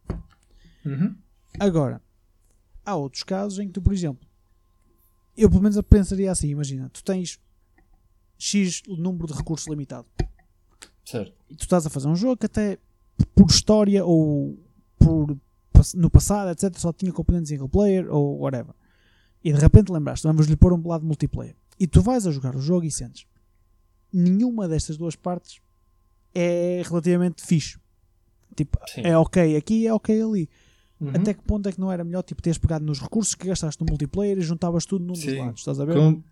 [1.59, 2.01] Agora,
[2.85, 4.29] há outros casos em que tu, por exemplo,
[5.37, 7.41] eu pelo menos pensaria assim: imagina, tu tens
[8.39, 10.07] X número de recursos limitado
[11.11, 11.33] Certo.
[11.51, 12.79] e tu estás a fazer um jogo que até
[13.35, 14.59] por história ou
[14.99, 15.37] por
[15.95, 18.75] no passado, etc., só tinha componente single player ou whatever.
[19.43, 21.55] E de repente lembraste, vamos lhe pôr um lado multiplayer.
[21.79, 23.27] E tu vais a jogar o jogo e sentes
[24.13, 25.61] nenhuma destas duas partes
[26.35, 27.79] é relativamente fixe.
[28.55, 29.03] Tipo, Sim.
[29.05, 30.49] é ok aqui, é ok ali.
[31.01, 31.11] Uhum.
[31.15, 33.81] Até que ponto é que não era melhor tipo, teres pegado nos recursos que gastaste
[33.83, 35.39] no multiplayer e juntavas tudo num dos Sim.
[35.39, 35.61] lados?
[35.61, 35.95] Estás a ver?
[35.97, 36.23] Com-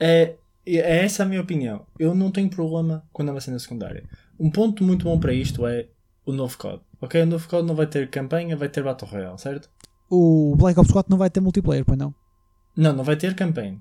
[0.00, 0.34] É,
[0.66, 1.84] é essa a minha opinião.
[1.98, 4.08] Eu não tenho problema quando é uma cena secundária.
[4.38, 5.88] Um ponto muito bom para isto é
[6.26, 6.82] o novo code.
[7.00, 9.68] Ok, o novo code não vai ter campanha, vai ter Battle Royale, certo?
[10.10, 12.14] O Black Ops 4 não vai ter multiplayer, pois não?
[12.76, 13.80] Não, não vai ter campanha.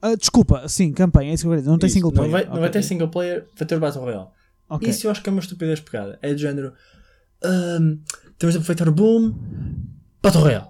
[0.00, 1.70] Ah, desculpa, sim, campanha, é isso que eu queria dizer.
[1.70, 2.30] Não tem Isso, single player.
[2.30, 4.28] Não vai, não vai ter single player, vai ter Battle Royale.
[4.68, 4.88] Ok.
[4.88, 6.18] Isso eu acho que é uma estupidez pegada.
[6.22, 6.72] É do género.
[7.44, 7.98] ahm,
[8.38, 9.34] temos de aproveitar o boom.
[10.22, 10.68] Battle Royale.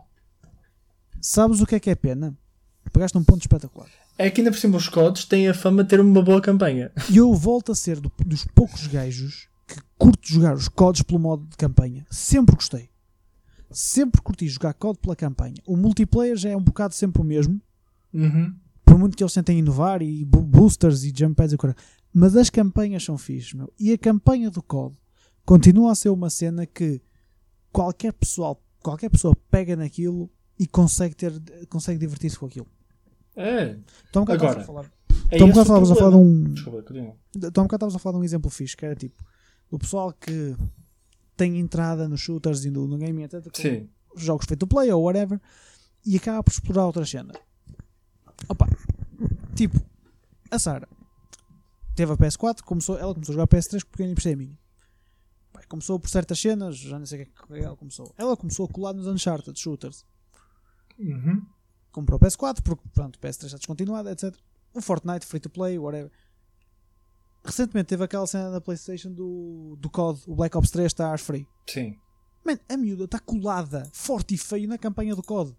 [1.21, 2.37] Sabes o que é que é pena?
[2.93, 3.89] Pegaste um ponto espetacular.
[4.19, 6.93] É que ainda por cima os CODs têm a fama de ter uma boa campanha.
[7.11, 11.19] E eu volto a ser do- dos poucos gajos que curto jogar os CODs pelo
[11.19, 12.07] modo de campanha.
[12.11, 12.91] Sempre gostei.
[13.71, 15.55] Sempre curti jogar COD pela campanha.
[15.67, 17.61] O multiplayer já é um bocado sempre o mesmo.
[18.13, 18.55] Uhum.
[18.85, 21.75] Por muito que eles tentem inovar e bo- boosters e jump pads e coisa.
[22.13, 23.73] Mas as campanhas são fixes, meu.
[23.81, 24.95] E a campanha do COD
[25.47, 27.01] continua a ser uma cena que
[27.73, 31.33] qualquer pessoal, qualquer pessoa pega naquilo e consegue, ter,
[31.71, 32.67] consegue divertir-se com aquilo.
[33.37, 33.77] É.
[34.09, 34.85] Então, Agora, a falar,
[35.31, 36.45] É então, um esse bocado o estavas a falar de um.
[36.53, 37.17] Desculpa, continua.
[37.37, 39.23] Então, bocado estavas a falar de um exemplo fixe, que era tipo
[39.71, 40.55] do pessoal que
[41.37, 43.49] tem entrada nos shooters e no, no gaming, etc.
[43.55, 43.89] Sim.
[44.15, 45.41] jogos free to play ou whatever,
[46.05, 47.37] e acaba por explorar outras cenas.
[48.49, 48.69] Opa,
[49.55, 49.81] tipo,
[50.51, 50.87] a Sara
[51.95, 54.59] teve a PS4, começou, ela começou a jogar PS3 porque eu emprestei a.
[55.53, 58.15] Pá, Começou por certas cenas, já não sei o que é que ela começou.
[58.19, 60.05] Ela começou a colar nos Uncharted shooters.
[60.99, 61.43] Uhum.
[61.93, 64.35] Comprou o PS4 porque, pronto, o PS3 está descontinuado, etc.
[64.75, 66.11] O Fortnite, free to play, whatever.
[67.45, 71.21] Recentemente teve aquela cena da PlayStation do, do COD, o Black Ops 3 está às
[71.21, 71.47] free.
[71.69, 71.97] Sim.
[72.45, 75.55] Man, a miúda está colada, forte e feio na campanha do COD.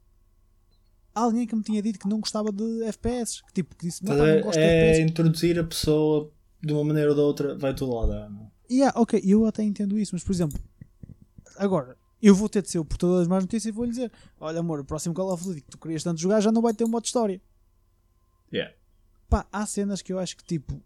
[1.14, 3.44] Há alguém que me tinha dito que não gostava de FPS.
[3.46, 5.12] Que tipo, que disse, não, não gosto de é FPS.
[5.12, 8.30] introduzir a pessoa de uma maneira ou de outra, vai tudo lá dar.
[8.30, 8.52] não?
[8.70, 10.60] E yeah, ok, eu até entendo isso, mas por exemplo,
[11.58, 14.10] agora, eu vou ter de ser o portador das más notícias e vou-lhe dizer:
[14.40, 16.74] Olha, amor, o próximo Call of Duty que tu querias tanto jogar já não vai
[16.74, 17.42] ter um modo de história.
[18.52, 18.74] Yeah.
[19.30, 20.82] Pá, há cenas que eu acho que tipo,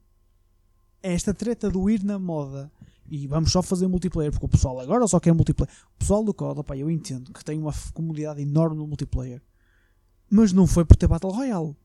[1.02, 2.71] esta treta do ir na moda
[3.08, 5.71] e vamos só fazer multiplayer, porque o pessoal agora só quer multiplayer.
[5.95, 9.41] O pessoal do COD, pá, eu entendo que tem uma comunidade enorme no multiplayer,
[10.30, 11.76] mas não foi por ter Battle Royale.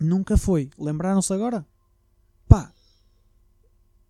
[0.00, 0.70] Nunca foi.
[0.78, 1.66] Lembraram-se agora?
[2.46, 2.72] Pá,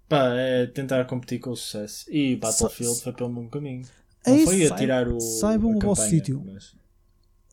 [0.08, 2.04] Pá, é tentar competir com o sucesso.
[2.12, 3.84] E Battlefield foi pelo mesmo caminho.
[4.26, 5.20] É Não isso, foi a tirar o.
[5.20, 6.42] saibam o vosso sítio.
[6.44, 6.74] Mas...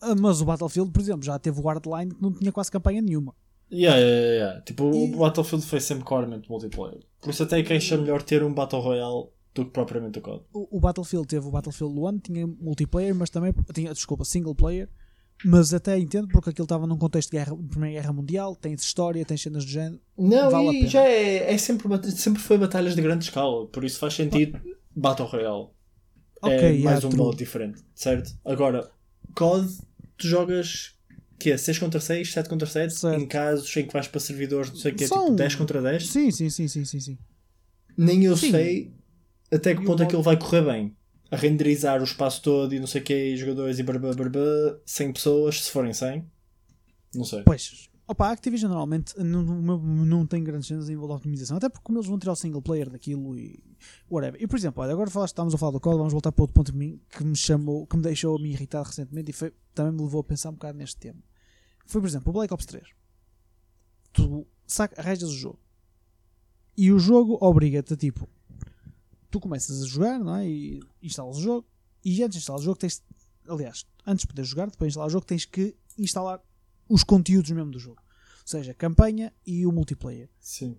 [0.01, 3.01] Ah, Mas o Battlefield, por exemplo, já teve o Hardline que não tinha quase campanha
[3.01, 3.33] nenhuma.
[3.71, 4.62] Yeah, yeah, yeah.
[4.62, 6.99] Tipo, E- o Battlefield foi sempre claramente multiplayer.
[7.21, 10.43] Por isso até que acha melhor ter um Battle Royale do que propriamente o COD.
[10.53, 14.89] O, o Battlefield teve o Battlefield 1, tinha multiplayer, mas também tinha, desculpa, single player.
[15.45, 18.73] Mas até entendo porque aquilo estava num contexto de, guerra, de Primeira Guerra Mundial, tem
[18.73, 19.99] história, tem cenas do género.
[20.17, 23.99] Não, Vale e já é, é sempre, sempre foi batalhas de grande escala, por isso
[23.99, 24.59] faz sentido
[24.95, 25.67] Battle Royale.
[26.49, 27.21] É yeah, mais um true.
[27.21, 28.36] modo diferente, certo?
[28.43, 28.89] Agora,
[29.36, 29.67] COD,
[30.17, 30.93] tu jogas
[31.39, 33.21] que é 6 contra 6, 7 contra 7, Certo.
[33.21, 35.82] em casos em que vais para servidores, não sei o que, São- tipo 10 contra
[35.82, 36.08] 10.
[36.08, 37.17] Sim, sim, sim, sim, sim, sim.
[37.97, 38.51] Nem eu Sim.
[38.51, 38.93] sei
[39.51, 40.95] até que E ponto modo- aquilo vai correr bem.
[41.29, 45.12] A renderizar o espaço todo e não sei o que, jogadores e barba, barba, 100
[45.13, 46.23] pessoas, se forem 100.
[47.15, 47.43] Não sei.
[47.43, 51.69] Pois, opa, a Activision normalmente não, não, não tem grandes cenas em envolver optimização, até
[51.69, 53.60] porque como eles vão tirar o single player daquilo e
[54.10, 54.41] whatever.
[54.41, 56.54] E por exemplo, olha, agora falaste, estamos a falar do código, vamos voltar para outro
[56.54, 59.93] ponto de mim que me chamou, que me deixou me irritar recentemente e foi, também
[59.93, 61.22] me levou a pensar um bocado neste tema.
[61.86, 62.84] Foi, por exemplo, o Black Ops 3.
[64.12, 65.60] Tu saca, arranjas o jogo
[66.76, 68.28] e o jogo obriga-te a tipo,
[69.30, 70.48] tu começas a jogar, não é?
[70.48, 71.67] E instalas o jogo
[72.04, 73.04] e antes de instalar o jogo tens,
[73.48, 76.41] aliás, antes de poder jogar, depois de instalar o jogo, tens que instalar
[76.89, 78.02] os conteúdos mesmo do jogo.
[78.41, 80.30] Ou seja, a campanha e o multiplayer.
[80.39, 80.78] Sim.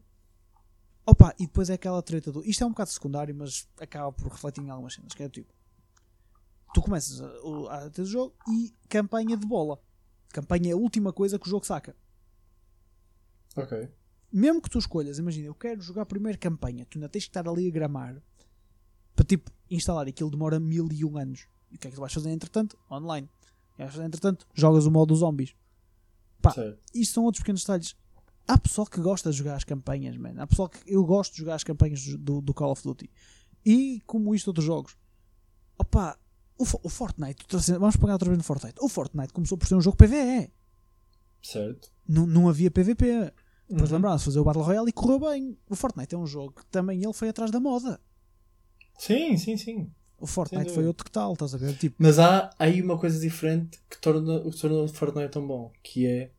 [1.07, 2.45] Opa, e depois é aquela treta do.
[2.45, 5.13] Isto é um bocado secundário, mas acaba por refletir em algumas cenas.
[5.13, 5.53] Que é tipo:
[6.73, 9.79] tu começas a, a ter o jogo e campanha de bola.
[10.31, 11.95] Campanha é a última coisa que o jogo saca.
[13.57, 13.89] Ok.
[14.33, 17.49] Mesmo que tu escolhas, imagina, eu quero jogar primeiro campanha, tu ainda tens que estar
[17.49, 18.21] ali a gramar
[19.15, 21.47] para tipo instalar aquilo demora mil e um anos.
[21.71, 22.77] E o que é que tu vais fazer entretanto?
[22.91, 23.29] Online.
[23.77, 25.55] E vais fazer entretanto, jogas o modo zombies.
[26.43, 26.53] Pá,
[26.93, 27.97] isto são outros pequenos detalhes.
[28.47, 30.35] Há pessoal que gosta de jogar as campanhas, man.
[30.39, 33.11] Há pessoal que eu gosto de jogar as campanhas do, do Call of Duty.
[33.65, 34.97] E como isto outros jogos.
[35.79, 36.19] Opa,
[36.59, 37.45] o, o Fortnite,
[37.79, 38.77] vamos pegar outra vez no Fortnite.
[38.81, 40.53] O Fortnite começou por ser um jogo PvE.
[41.43, 41.91] Certo.
[42.07, 43.33] Não, não havia PvP.
[43.69, 43.97] Depois Uhum.
[43.97, 45.57] lembraram-se de fazer o Battle Royale e correu bem.
[45.71, 47.99] O Fortnite é um jogo que também ele foi atrás da moda.
[48.99, 49.91] Sim, sim, sim.
[50.19, 51.77] O Fortnite foi outro que tal, estás a ver?
[51.77, 55.73] Tipo, Mas há aí uma coisa diferente que torna, que torna o Fortnite tão bom,
[55.83, 56.31] que é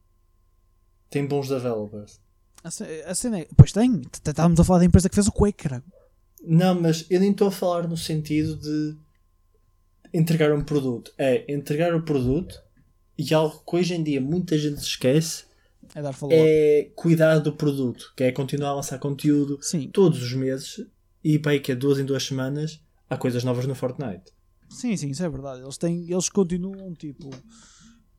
[1.15, 2.19] tem bons developers.
[2.61, 3.47] a ce- a cena é.
[3.55, 5.81] Pois tem, estávamos a falar da empresa que fez o Quake, cara.
[6.43, 8.97] Não, mas eu nem estou a falar no sentido de
[10.13, 11.11] entregar um produto.
[11.17, 12.61] É entregar o produto
[13.17, 15.45] e algo que hoje em dia muita gente se esquece
[15.93, 20.33] É dar é cuidar do produto, que é continuar a lançar conteúdo Sim, todos os
[20.33, 20.85] meses
[21.23, 24.33] e para aí que é duas em duas semanas há coisas novas no Fortnite.
[24.69, 25.61] Sim, sim, isso é verdade.
[25.61, 27.29] Eles, têm, eles continuam, tipo,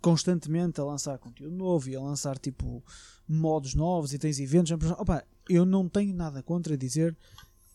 [0.06, 2.80] constantemente a lançar conteúdo novo e a lançar, tipo,
[3.26, 4.70] modos novos e tens eventos.
[4.92, 7.16] Opa, eu não tenho nada contra dizer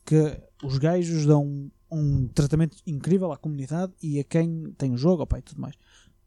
[0.06, 5.24] que os gajos dão um tratamento incrível à comunidade e a quem tem o jogo,
[5.24, 5.76] opa, e tudo mais.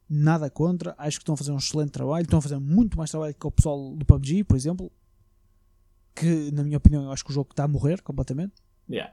[0.07, 3.09] Nada contra, acho que estão a fazer um excelente trabalho, estão a fazer muito mais
[3.09, 4.91] trabalho que o pessoal do PUBG, por exemplo,
[6.13, 8.53] que na minha opinião eu acho que o jogo está a morrer completamente.
[8.87, 9.11] Yeah.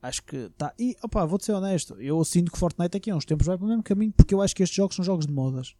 [0.00, 0.72] Acho que está.
[0.78, 3.70] E opá, vou-te ser honesto, eu sinto que Fortnite aqui há uns tempos vai pelo
[3.70, 5.74] mesmo caminho porque eu acho que estes jogos são jogos de modas.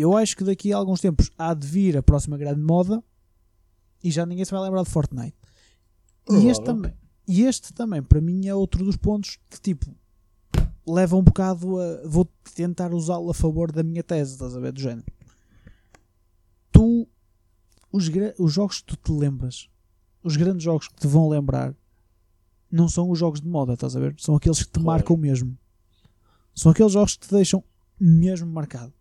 [0.00, 3.02] Eu acho que daqui a alguns tempos há de vir a próxima grande moda
[4.02, 5.36] e já ninguém se vai lembrar de Fortnite.
[6.30, 6.94] E este também,
[7.26, 9.94] e este também, para mim, é outro dos pontos que tipo
[10.86, 12.06] leva um bocado a.
[12.06, 14.72] Vou tentar usá-lo a favor da minha tese, estás a ver?
[14.72, 15.06] Do género.
[16.70, 17.08] Tu,
[17.90, 19.68] os, os jogos que tu te lembras,
[20.22, 21.74] os grandes jogos que te vão lembrar,
[22.70, 24.14] não são os jogos de moda, estás a ver?
[24.18, 24.86] São aqueles que te Claro.
[24.86, 25.58] marcam mesmo.
[26.54, 27.64] São aqueles jogos que te deixam
[27.98, 28.92] mesmo marcado.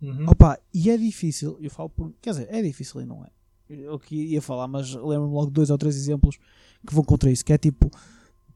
[0.00, 0.26] Uhum.
[0.28, 2.12] Opa, e é difícil, eu falo por.
[2.22, 3.28] Quer dizer, é difícil e não é.
[3.68, 6.38] Eu que ia falar, mas lembro-me logo de dois ou três exemplos
[6.86, 7.44] que vão contra isso.
[7.44, 7.90] Que é tipo,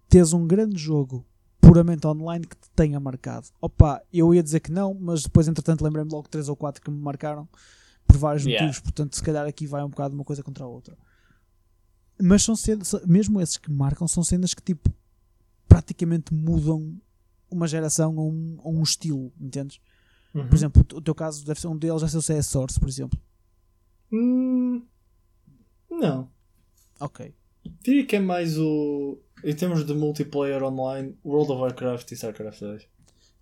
[0.08, 1.24] teres um grande jogo
[1.60, 3.46] puramente online que te tenha marcado.
[3.60, 6.82] Opa, eu ia dizer que não, mas depois, entretanto, lembrei-me logo de três ou quatro
[6.82, 7.48] que me marcaram
[8.06, 8.66] por vários Yeah.
[8.66, 8.82] motivos.
[8.82, 10.96] Portanto, se calhar aqui vai um bocado uma coisa contra a outra.
[12.20, 14.92] Mas são cenas, mesmo esses que marcam, são cenas que tipo
[15.68, 16.96] praticamente mudam
[17.50, 19.80] uma geração ou um, ou um estilo, entendes?
[20.34, 20.48] Uhum.
[20.48, 22.88] Por exemplo, o teu caso deve ser um deles, já ser o CS Source, por
[22.88, 23.18] exemplo.
[24.12, 24.82] Hum,
[25.90, 26.28] não.
[27.00, 27.34] Ok.
[27.82, 29.18] Diria que é mais o.
[29.42, 32.88] Em termos de multiplayer online, World of Warcraft e StarCraft 2.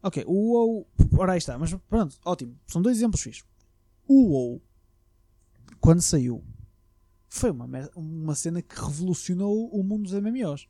[0.02, 0.87] Ok, o WoW.
[1.16, 2.59] Ora aí está, mas pronto, ótimo.
[2.66, 3.44] São dois exemplos fixos.
[4.07, 4.62] O WoW,
[5.81, 6.44] quando saiu,
[7.28, 10.68] foi uma, uma cena que revolucionou o mundo dos MMOs.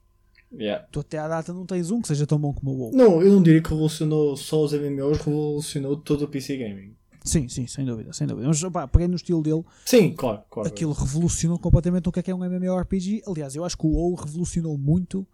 [0.55, 0.87] Yeah.
[0.91, 2.93] Tu até à data não tens um que seja tão bom como o WoW.
[2.93, 6.95] Não, eu não diria que revolucionou só os MMOs, revolucionou todo o PC Gaming.
[7.25, 8.49] Sim, sim, sem dúvida, sem dúvida.
[8.49, 10.69] Mas opá, peguei no estilo dele, Sim, claro, claro.
[10.69, 13.23] aquilo revolucionou completamente o que é que é um MMORPG.
[13.27, 15.27] Aliás, eu acho que o WoW revolucionou muito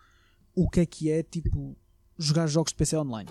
[0.55, 1.77] o que é que é, tipo,
[2.19, 3.31] jogar jogos de PC online.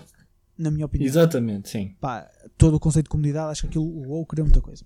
[0.56, 1.06] Na minha opinião.
[1.06, 1.94] Exatamente, sim.
[2.00, 4.84] pá, todo o conceito de comunidade, acho que aquilo, o WoW criou muita coisa.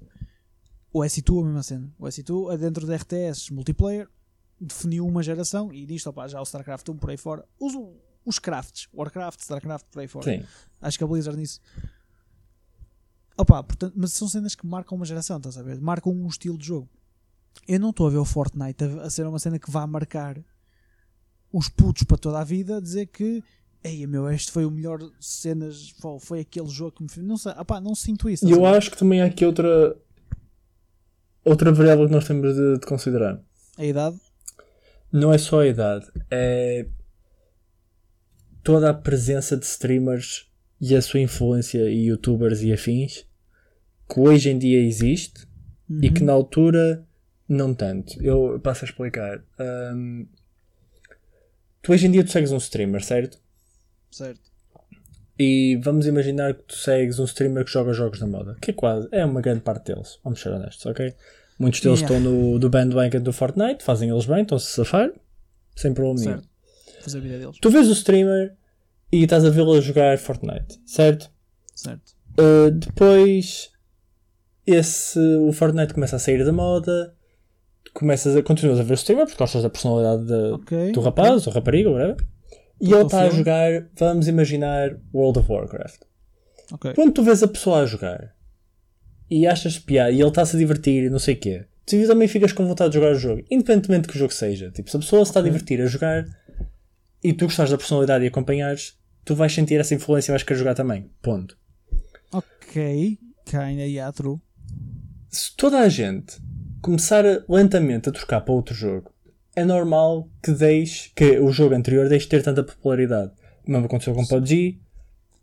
[0.92, 1.94] O S2 a mesma cena.
[1.98, 4.06] O S2 é dentro de RTS multiplayer,
[4.64, 7.44] definiu uma geração e nisto, opá, já o StarCraft 1 por aí fora.
[7.58, 7.72] Os,
[8.24, 10.24] os crafts, Warcraft, StarCraft por aí fora.
[10.24, 10.44] Sim.
[10.80, 11.60] Acho que a Blizzard nisso.
[13.36, 15.80] Opa, portanto, mas são cenas que marcam uma geração, estás a ver?
[15.80, 16.88] Marcam um estilo de jogo.
[17.66, 20.38] Eu não estou a ver o Fortnite a, a ser uma cena que vá marcar
[21.52, 23.42] os putos para toda a vida, dizer que
[23.84, 27.26] Ei, meu, este foi o melhor cenas, foi aquele jogo que me fez.
[27.26, 28.46] Não sei, opá, não sinto isso.
[28.46, 29.96] E eu acho que também há aqui outra.
[31.44, 33.40] Outra variável que nós temos de, de considerar.
[33.76, 34.16] A idade,
[35.12, 36.86] Não é só a idade, é
[38.62, 40.48] toda a presença de streamers
[40.80, 43.26] e a sua influência e youtubers e afins
[44.08, 45.46] que hoje em dia existe
[45.90, 46.14] e Uhum.
[46.14, 47.06] que na altura
[47.48, 48.20] não tanto.
[48.22, 49.42] Eu passo a explicar.
[49.58, 50.24] Ahm,
[51.82, 53.38] tu hoje em dia tu segues um streamer, certo?
[54.10, 54.40] certo?
[55.38, 58.74] E vamos imaginar que tu segues um streamer que joga jogos da moda, que é
[58.74, 61.14] quase, é uma grande parte deles, vamos ser honestos, ok?
[61.62, 62.16] Muitos deles Yeah.
[62.16, 65.10] estão no do bandwagon do Fortnite, fazem eles bem, estão-se a safar,
[65.76, 66.42] sem problema nenhum.
[67.02, 67.56] Fazer a vida deles.
[67.60, 68.54] Tu vês o streamer
[69.12, 71.30] e estás a vê-lo a jogar Fortnite, certo?
[71.74, 72.12] Certo.
[72.38, 73.70] Uh, depois
[74.66, 77.14] esse, o Fortnite começa a sair da moda,
[77.94, 80.92] começas a, continuas a ver o streamer porque gostas da personalidade da- Ok.
[80.92, 82.16] do rapaz ou rapariga, whatever.
[82.80, 86.00] E ele está a jogar, vamos imaginar, World of Warcraft.
[86.72, 86.94] Ok.
[86.94, 88.34] Quando tu vês a pessoa a jogar
[89.32, 92.28] e achas piada e ele está-se a divertir e não sei o quê, tu também
[92.28, 94.70] ficas com vontade de jogar o jogo, independentemente do que o jogo seja.
[94.70, 96.26] Tipo, se a pessoa se está a divertir a jogar
[97.24, 100.58] e tu gostares da personalidade e acompanhares, tu vais sentir essa influência e vais querer
[100.58, 101.10] jogar também.
[101.22, 101.56] Ponto.
[102.30, 103.18] Ok.
[103.46, 104.38] Kinda, yeah, true.
[105.30, 106.36] Se toda a gente
[106.82, 109.10] começar lentamente a trocar para outro jogo,
[109.56, 113.32] é normal que deixe que o jogo anterior deixe de ter tanta popularidade.
[113.66, 114.78] O mesmo aconteceu com PUBG,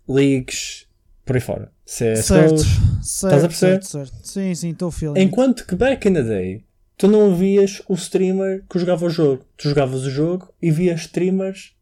[0.08, 0.86] Leagues,
[1.30, 1.72] por aí fora.
[1.86, 2.64] CSGO, Certo.
[3.04, 3.84] Certo, a perceber?
[3.84, 4.14] certo, certo.
[4.28, 5.20] Sim, sim, estou feeling.
[5.22, 6.64] Enquanto que back in the day,
[6.98, 9.46] tu não vias o streamer que jogava o jogo.
[9.56, 11.74] Tu jogavas o jogo e vias streamers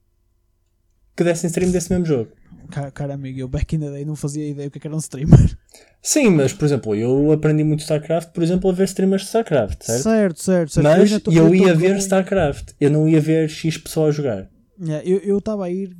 [1.16, 2.32] que dessem stream desse mesmo jogo.
[2.70, 4.96] Cara, cara amigo, eu back in the day não fazia ideia o que é era
[4.96, 5.58] um streamer.
[6.04, 9.84] Sim, mas por exemplo, eu aprendi muito StarCraft, por exemplo, a ver streamers de StarCraft,
[9.84, 10.04] certo?
[10.04, 10.84] Certo, certo, certo.
[10.84, 14.50] Mas tô- eu tô ia ver StarCraft, eu não ia ver X pessoa a jogar.
[14.80, 15.96] Yeah, eu estava a ir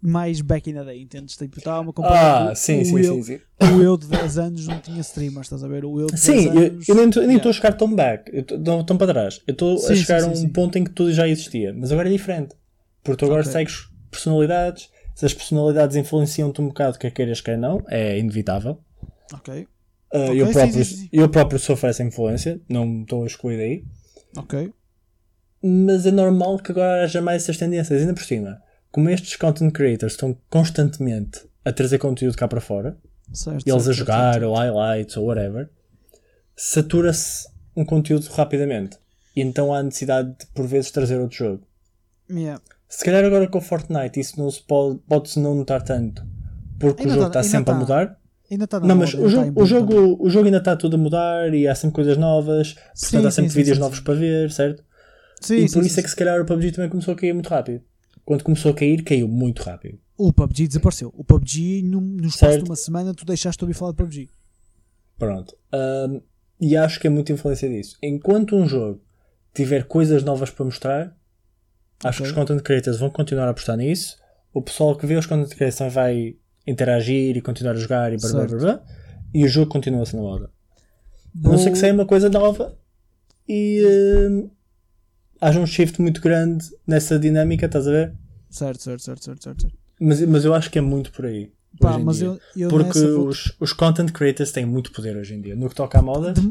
[0.00, 1.36] mais back in the day, entendes?
[1.36, 2.52] Tipo, estava a Ah, comparar.
[2.52, 3.40] o- sim, sim, eu, sim, sim.
[3.60, 5.84] O eu de 10 anos não tinha streamers, estás a ver?
[5.84, 6.88] O eu de 10 Sim, eu, anos.
[6.88, 7.50] eu nem estou Yeah.
[7.50, 9.40] a chegar tão back, eu não tão para trás.
[9.46, 11.90] Eu estou a chegar sim, a um sim, ponto em que tudo já existia, mas
[11.90, 12.54] agora é diferente.
[13.02, 13.52] Porque tu agora Ok.
[13.52, 18.78] segues personalidades, se as personalidades influenciam-te um bocado, quer queiras, quer não, é inevitável.
[19.34, 19.66] Ok,
[20.14, 23.84] Uh, Ok, eu, próprio, eu próprio sofro essa influência, não me estou a excluir daí.
[24.38, 24.72] ok.
[25.62, 28.00] mas é normal que agora haja mais essas tendências.
[28.00, 28.58] Ainda por cima,
[28.90, 32.96] como estes content creators estão constantemente a trazer conteúdo cá para fora,
[33.32, 34.46] Certo, eles certo, a jogar, certo.
[34.46, 35.68] ou highlights, ou whatever,
[36.56, 37.46] satura-se
[37.76, 38.96] um conteúdo rapidamente.
[39.36, 41.66] E então há necessidade de, por vezes, trazer outro jogo.
[42.30, 42.60] Yeah.
[42.88, 46.26] Se calhar agora com o Fortnite isso não se pode, pode-se não notar tanto,
[46.80, 47.80] porque Ainda o jogo tá- está ainda sempre a tá.
[47.80, 48.18] mudar.
[48.50, 50.96] Ainda está Não, mas o ainda jogo, tá o, jogo, o jogo ainda está tudo
[50.96, 54.00] a mudar e há sempre coisas novas, portanto Sim, há sempre sim, vídeos sim, novos
[54.00, 54.82] para ver, certo?
[55.40, 57.48] Sim, e por isso é que se calhar o PUBG também começou a cair muito
[57.48, 57.82] rápido.
[58.28, 59.98] Quando começou a cair, caiu muito rápido.
[60.14, 61.10] O PUBG desapareceu.
[61.16, 62.64] O PUBG, no, no espaço Certo.
[62.64, 64.28] de uma semana, tu deixaste de ouvir falar de PUBG.
[65.18, 65.56] Pronto.
[65.72, 66.20] Ahm,
[66.60, 67.96] e acho que é muita influência disso.
[68.02, 69.00] Enquanto um jogo
[69.54, 71.16] tiver coisas novas para mostrar,
[72.04, 72.26] acho Ok.
[72.26, 74.18] que os content creators vão continuar a apostar nisso.
[74.52, 76.36] O pessoal que vê os content creators vai
[76.66, 78.82] interagir e continuar a jogar e blá blá blá blá.
[79.32, 80.50] E o jogo continua-se na moda.
[81.42, 82.76] A não ser que saia uma coisa nova
[83.48, 83.80] e
[85.40, 88.12] haja um shift muito grande nessa dinâmica, estás a ver?
[88.50, 89.68] Certo, certo, certo, certo, certo.
[90.00, 91.52] Mas, mas eu acho que é muito por aí.
[91.80, 95.40] Pá, mas eu, eu Porque vou- os, os content creators têm muito poder hoje em
[95.40, 95.54] dia.
[95.54, 96.50] No que toca à moda, Dem-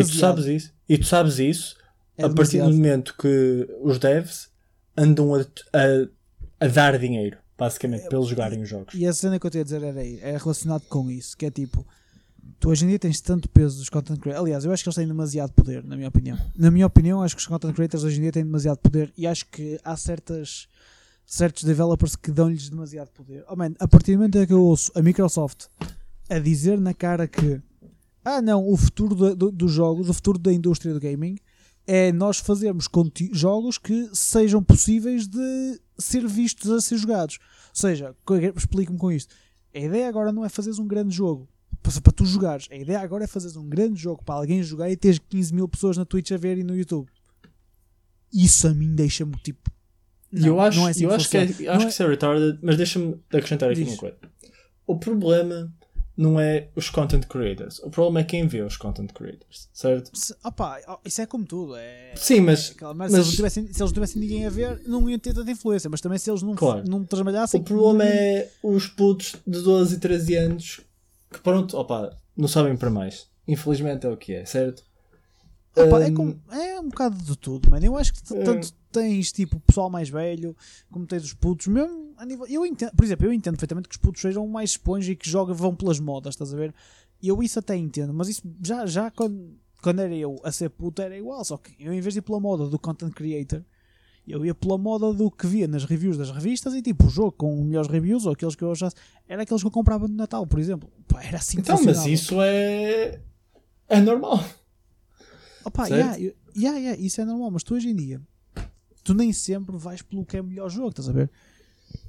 [0.00, 0.72] e tu sabes isso.
[0.88, 1.76] E tu sabes isso
[2.16, 2.74] É a partir do demasiado.
[2.76, 4.48] momento que os devs
[4.96, 8.94] andam a, a, a dar dinheiro, basicamente, para eles jogarem os jogos.
[8.94, 11.46] E a cena que eu te ia dizer era aí, é relacionado com isso, que
[11.46, 11.86] é tipo,
[12.60, 14.42] tu hoje em dia tens tanto peso dos content creators.
[14.44, 16.38] Aliás, eu acho que eles têm demasiado poder, na minha opinião.
[16.56, 19.26] Na minha opinião, acho que os content creators hoje em dia têm demasiado poder e
[19.26, 20.66] acho que há certas
[21.26, 23.44] certos developers que dão-lhes demasiado poder.
[23.48, 25.66] Oh man, a partir do momento em que eu ouço a Microsoft
[26.28, 27.60] a dizer na cara que
[28.24, 31.36] ah não, o futuro do- do- dos jogos, o futuro da indústria do gaming
[31.86, 32.88] é nós fazermos
[33.32, 37.38] jogos que sejam possíveis de ser vistos a ser jogados.
[37.68, 39.34] Ou seja, co- explico-me com isto.
[39.74, 41.48] A ideia agora não é fazeres um grande jogo
[41.84, 42.66] para para tu jogares.
[42.70, 45.68] A ideia agora é fazeres um grande jogo para alguém jogar e teres 15 mil
[45.68, 47.08] pessoas na Twitch a ver e no YouTube.
[48.32, 49.70] Isso a mim deixa-me tipo.
[50.32, 52.08] Não, eu acho, não é assim eu que acho, que, é, acho que isso é
[52.08, 53.92] retarded, mas deixa-me acrescentar aqui Diz.
[53.92, 54.16] uma coisa.
[54.86, 55.72] O problema
[56.16, 60.10] não é os content creators, o problema é quem vê os content creators, certo?
[60.16, 61.76] Se- opá, ó, isso é como tudo.
[61.76, 65.08] É, Sim, mas- é mas- se, eles tivessem, se eles tivessem ninguém a ver, não
[65.08, 65.88] iam ter tanta influência.
[65.88, 66.82] Mas também se eles não, Claro.
[66.88, 67.60] não trabalhassem.
[67.60, 70.80] O problema não é os putos de 12 e 13 anos
[71.34, 73.28] que, pronto, opa, não sabem para mais.
[73.46, 74.82] Infelizmente é o que é, certo?
[75.76, 77.84] Opá, é, Hum, como- é um bocado de tudo, mano.
[77.84, 78.44] Eu acho que É.
[78.44, 80.56] tanto tens tipo pessoal mais velho,
[80.90, 82.46] como tens os putos, mesmo a nível.
[82.46, 85.28] Eu entendo, por exemplo, eu entendo perfeitamente que os putos sejam mais esponja e que
[85.28, 86.72] jogam, vão pelas modas, estás a ver?
[87.22, 91.02] Eu isso até entendo, mas isso já, já quando, quando era eu a ser puto
[91.02, 93.62] era igual, só que eu em vez de ir pela moda do content creator,
[94.26, 97.32] eu ia pela moda do que via nas reviews das revistas e tipo o jogo
[97.32, 98.96] com melhores reviews ou aqueles que eu achasse,
[99.28, 100.90] era aqueles que eu comprava no Natal, por exemplo.
[101.06, 103.20] Pá, era assim que Então, mas isso é.
[103.88, 104.42] é normal.
[105.64, 108.20] Opa, yeah, yeah, yeah, isso é normal, mas tu hoje em dia
[109.04, 111.30] tu nem sempre vais pelo que é melhor jogo, estás a ver?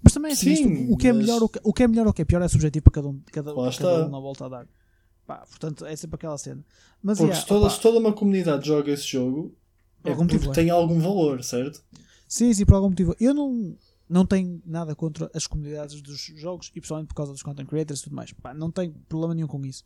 [0.02, 1.84] Mas também é assim, Sim, isto, o, que é mas- melhor, o, que, o que
[1.84, 4.10] é melhor ou o que é pior é subjetivo para cada um, cada, cada um
[4.10, 4.68] na volta a dar.
[5.28, 6.64] Pá, portanto, é sempre aquela cena.
[7.04, 9.54] Mas Porque yeah, se, toda, se toda uma comunidade joga esse jogo,
[10.04, 10.52] é porque é.
[10.52, 11.84] tem algum valor, certo?
[12.28, 13.16] Sim, sim, por algum motivo.
[13.20, 13.78] Eu não,
[14.10, 18.00] não tenho nada contra as comunidades dos jogos e pessoalmente por causa dos content creators
[18.00, 18.32] e tudo mais.
[18.34, 19.84] Pá, não tenho problema nenhum com isso.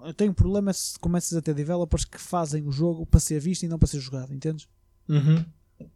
[0.00, 3.64] Eu tenho problema se começas a ter developers que fazem o jogo para ser visto
[3.64, 4.68] e não para ser jogado, entendes?
[5.08, 5.44] Uhum.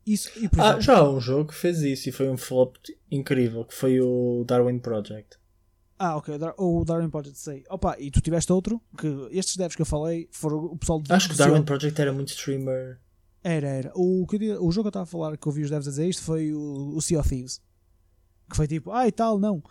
[0.07, 2.77] Isso, e Ah, exemplo, já há um jogo que fez isso e foi um flop
[3.11, 5.39] incrível, que foi o Darwin Project.
[5.99, 6.35] Ah, ok.
[6.59, 7.65] O Darwin Project sei.
[7.71, 8.81] Opa, e tu tiveste outro?
[8.99, 12.01] Que estes devs que eu falei foram o pessoal de Acho que o Darwin Project
[12.01, 12.99] era muito streamer.
[13.45, 13.93] Era, era.
[13.95, 15.87] O, que eu o jogo que eu estava a falar que eu vi os devs
[15.89, 17.61] a dizer isto foi o, o Sea of Thieves.
[18.49, 19.63] Que foi tipo, ah e tal, não.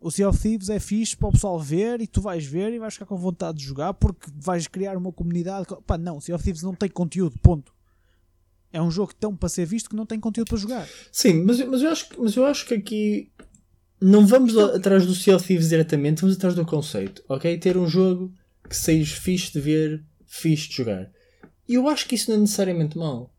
[0.00, 2.78] O Sea of Thieves é fixe para o pessoal ver e tu vais ver e
[2.78, 5.66] vais ficar com vontade de jogar porque vais criar uma comunidade.
[5.86, 7.72] Pá, não, o Sea of Thieves não tem conteúdo, ponto.
[8.72, 10.88] É um jogo tão para ser visto que não tem conteúdo para jogar.
[11.12, 13.30] Sim, mas, mas, eu, acho, que- mas eu acho que aqui
[14.00, 17.56] não vamos a- atrás do Sea of Thieves diretamente, vamos atrás do conceito, ok?
[17.58, 18.32] Ter um jogo
[18.68, 21.10] que seja fixe de ver, fixe de jogar.
[21.68, 23.30] E eu acho que isso não é necessariamente mau.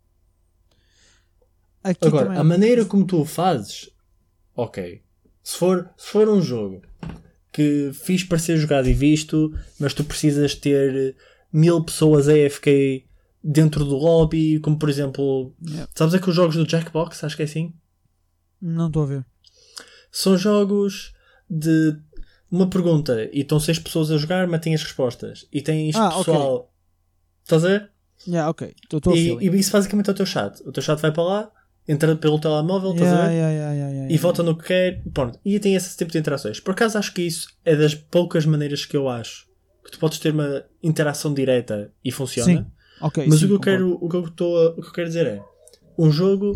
[1.83, 3.89] Aqui Agora, também- a maneira como tu o fazes,
[4.55, 5.01] ok.
[5.43, 6.81] Se for, se for um jogo
[7.51, 11.15] que fiz para ser jogado e visto, mas tu precisas ter
[11.51, 13.05] mil pessoas AFK
[13.43, 15.91] dentro do lobby, como por exemplo, Yeah.
[15.93, 17.73] sabes aqueles jogos do Jackbox, acho que é assim?
[18.61, 19.25] Não estou a ver.
[20.09, 21.13] São jogos
[21.49, 21.97] de
[22.49, 25.45] uma pergunta e estão seis pessoas a jogar, mas têm as respostas.
[25.51, 26.73] E tens Ah, pessoal.
[27.43, 27.91] Estás a ver?
[28.27, 28.73] Yeah, ok.
[28.83, 30.61] Estou a E, e isso basicamente é o teu chat.
[30.65, 31.51] O teu chat vai para lá,
[31.87, 33.33] entra pelo telemóvel, estás a Yeah, ver?
[33.35, 35.03] yeah, yeah, yeah, yeah, E vota no que quer.
[35.13, 35.39] Pronto.
[35.43, 36.59] E tem esse tipo de interações.
[36.59, 39.47] Por acaso acho que isso é das poucas maneiras que eu acho
[39.83, 42.61] que tu podes ter uma interação direta e funciona.
[42.63, 42.65] Sim.
[43.01, 43.99] Ok, Mas sim, o, que eu concordo.
[43.99, 45.41] quero, o, que eu a- o que eu quero dizer é
[45.97, 46.53] um jogo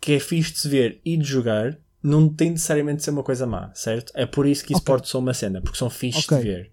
[0.00, 3.22] que é fixe de se ver e de jogar não tem necessariamente de ser uma
[3.22, 4.12] coisa má, certo?
[4.14, 6.38] É por isso que esportes são uma cena, porque são fixes Ok.
[6.38, 6.72] de ver.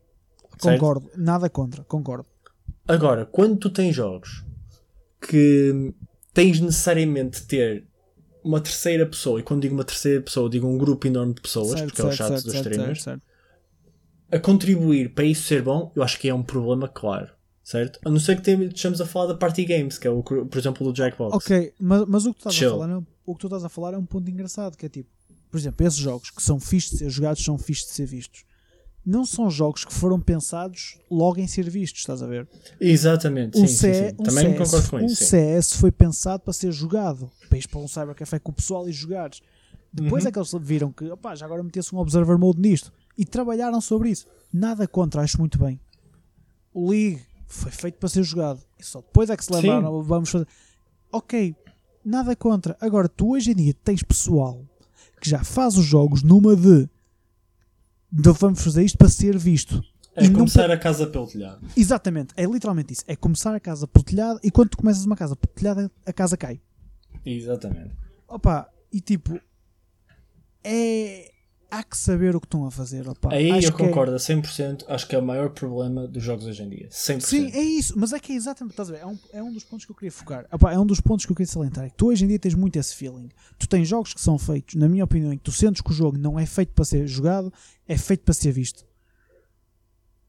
[0.59, 0.81] certo?
[0.81, 1.09] Concordo.
[1.15, 1.83] Nada contra.
[1.85, 2.25] Concordo.
[2.87, 4.43] Agora, quando tu tens jogos
[5.27, 5.93] que
[6.33, 7.87] tens necessariamente de ter
[8.43, 11.79] uma terceira pessoa, e quando digo uma terceira pessoa, digo um grupo enorme de pessoas,
[11.79, 14.35] Certo, porque é o certo, chat certo, dos certo, streamers, certo, certo.
[14.35, 17.29] a contribuir para isso ser bom, eu acho que é um problema claro,
[17.63, 17.99] certo?
[18.03, 20.91] A não ser que estejamos a falar da Party Games, que é o, por exemplo,
[20.91, 21.35] do Jackbox.
[21.35, 23.69] Ok, mas, mas o, que tu estás a falar, não- o que tu estás a
[23.69, 25.09] falar é um ponto engraçado, que é tipo,
[25.51, 28.43] por exemplo, esses jogos que são fixos de ser jogados, são fixos de ser vistos.
[29.05, 32.47] Não são jogos que foram pensados logo em ser vistos, estás a ver?
[32.79, 34.15] Exatamente, sim, um, sim, C- sim.
[34.19, 35.15] um Também CS, concordo com um isso.
[35.15, 35.25] sim.
[35.25, 38.91] CS foi pensado para ser jogado, para ir para um cybercafé com o pessoal e
[38.91, 39.41] jogares.
[39.91, 40.29] Depois Uhum.
[40.29, 43.81] é que eles viram que, opá, já agora metesse um observer mode nisto e trabalharam
[43.81, 44.25] sobre isso.
[44.53, 45.79] Nada contra, acho muito bem.
[46.73, 48.61] O League foi feito para ser jogado.
[48.79, 49.61] E só depois é que se Sim.
[49.61, 50.47] lembraram, vamos fazer.
[51.11, 51.55] Ok,
[52.05, 52.77] nada contra.
[52.79, 54.63] Agora, tu hoje em dia tens pessoal
[55.19, 56.87] que já faz os jogos numa de
[58.11, 59.83] vamos fazer isto para ser visto.
[60.15, 61.65] É E começar a casa pelo telhado.
[61.75, 63.03] Exatamente, é literalmente isso.
[63.07, 66.11] É começar a casa pelo telhado e quando tu começas uma casa pelo telhado, a
[66.11, 66.59] casa cai.
[67.25, 67.95] Exatamente.
[68.27, 69.39] Opa, e tipo,
[70.63, 71.31] é.
[71.73, 73.07] Há que saber o que estão a fazer.
[73.07, 73.33] Opa.
[73.33, 76.45] Aí Acho eu é- concordo a 100%, acho que é o maior problema dos jogos
[76.45, 76.89] hoje em dia.
[76.91, 77.21] 100%.
[77.21, 78.99] Sim, é isso, mas é que é exatamente, estás a ver?
[78.99, 80.45] É um, é um dos pontos que eu queria focar.
[80.51, 81.85] Opa, é um dos pontos que eu queria salientar.
[81.85, 83.29] É que tu hoje em dia tens muito esse feeling.
[83.57, 85.93] Tu tens jogos que são feitos, na minha opinião, em que tu sentes que o
[85.93, 87.53] jogo não é feito para ser jogado,
[87.87, 88.85] é feito para ser visto.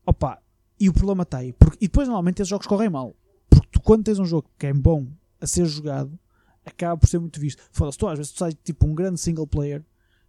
[0.06, 0.40] Opa,
[0.78, 1.52] e o problema está aí.
[1.52, 3.16] Porque, e depois normalmente esses jogos correm mal.
[3.50, 5.06] Porque tu, quando tens um jogo que é bom
[5.40, 6.16] a ser jogado,
[6.64, 7.60] acaba por ser muito visto.
[7.72, 9.82] Foda-se, tu às vezes tu sai tipo um grande single player.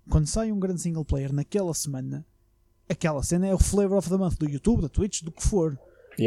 [0.09, 2.25] Quando sai um grande single player naquela semana,
[2.89, 5.77] aquela cena é o flavor of the month do YouTube, da Twitch, do que for.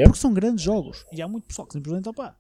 [0.05, 1.05] Porque são grandes jogos.
[1.13, 2.37] E há muito pessoal que simplesmente, opá,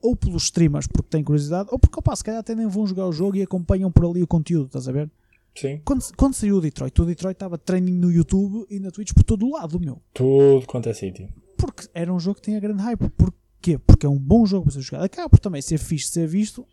[0.00, 3.06] ou pelos streamers porque têm curiosidade, ou porque, opá, se calhar até nem vão jogar
[3.06, 5.10] o jogo e acompanham por ali o conteúdo, estás a ver?
[5.56, 5.80] Sim.
[5.84, 9.22] Quando, quando saiu o Detroit, o Detroit estava training no YouTube e na Twitch por
[9.22, 10.02] todo o lado, meu.
[10.12, 11.28] Tudo quanto é sítio.
[11.56, 13.08] Porque era um jogo que tinha grande hype.
[13.10, 13.78] Porquê?
[13.78, 15.04] Porque é um bom jogo para ser jogado.
[15.04, 16.66] Acaba por também ser fixe ser visto.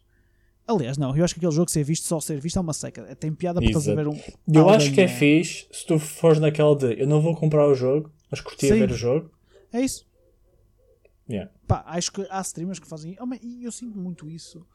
[0.67, 3.01] Aliás, não, eu acho que aquele jogo ser visto, só ser visto é uma seca.
[3.09, 4.17] É, Tem piada para estás a ver um.
[4.51, 7.67] Eu acho que é a- fixe se tu fores naquela de eu não vou comprar
[7.67, 9.29] o jogo, mas curti a ver o jogo.
[9.73, 10.05] É isso.
[11.29, 11.51] Yeah.
[11.67, 13.15] Pá, acho que há streamers que fazem.
[13.19, 14.65] Oh, e eu sinto muito isso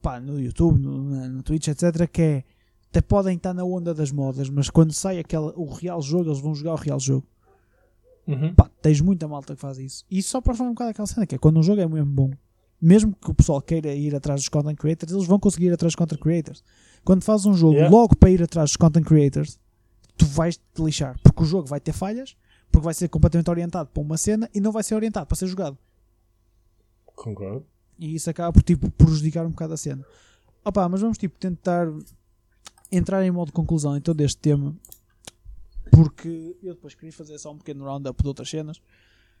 [0.00, 2.06] pá, no YouTube, no, na- no Twitch, etc.
[2.10, 2.44] Que é
[2.90, 6.40] até podem estar na onda das modas, mas quando sai aquela, o real jogo, eles
[6.40, 7.26] vão jogar o real jogo.
[8.26, 8.54] Uhum.
[8.54, 10.04] Pá, tens muita malta que faz isso.
[10.10, 11.86] E isso só para falar um bocado daquela cena, que é quando um jogo é
[11.88, 12.30] mesmo bom,
[12.80, 15.92] mesmo que o pessoal queira ir atrás dos content creators, eles vão conseguir ir atrás
[15.92, 16.62] dos content creators.
[17.04, 17.94] Quando fazes um jogo Yeah.
[17.94, 19.58] logo para ir atrás dos content creators,
[20.16, 22.36] tu vais te lixar, porque o jogo vai ter falhas,
[22.70, 25.46] porque vai ser completamente orientado para uma cena e não vai ser orientado para ser
[25.46, 25.76] jogado.
[27.14, 27.66] Concordo.
[27.98, 30.04] E isso acaba por tipo, prejudicar um bocado a cena.
[30.64, 31.88] Opa, mas vamos tipo, tentar
[32.92, 34.76] entrar em modo de conclusão então deste tema.
[35.90, 38.80] Porque eu depois queria fazer só um pequeno roundup de outras cenas.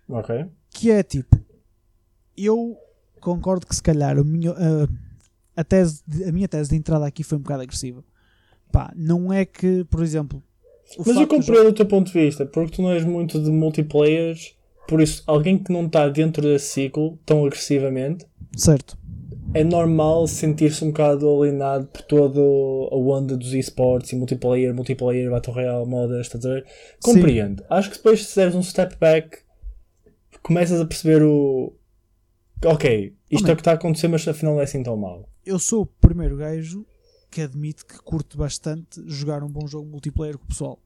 [0.08, 0.46] Ok.
[0.70, 1.38] Que é tipo,
[2.36, 2.76] eu
[3.18, 7.06] concordo que se calhar a minha, a, a, tese de- a minha tese de entrada
[7.06, 8.02] aqui foi um bocado agressiva.
[8.72, 10.42] Pá, não é que, por exemplo,
[10.98, 13.40] Mas eu facto do compreendo o teu ponto de vista, porque tu não és muito
[13.42, 14.54] de multiplayers,
[14.86, 18.96] por isso alguém que não está dentro desse ciclo tão agressivamente, Certo.
[19.54, 25.30] é normal sentir-se um bocado alienado por toda a onda dos esportes e multiplayer, multiplayer,
[25.30, 26.66] Battle Royale, modas, estás a ver?
[27.02, 27.64] Compreendo.
[27.70, 29.38] Acho que depois se deres um step back,
[30.42, 31.72] começas a perceber o.
[32.64, 33.50] Ok, isto Homem.
[33.50, 35.28] é o que está a acontecer, mas afinal não é assim tão mal.
[35.46, 36.84] eu sou o primeiro gajo
[37.30, 40.82] que admite que curte bastante jogar um bom jogo multiplayer com o pessoal.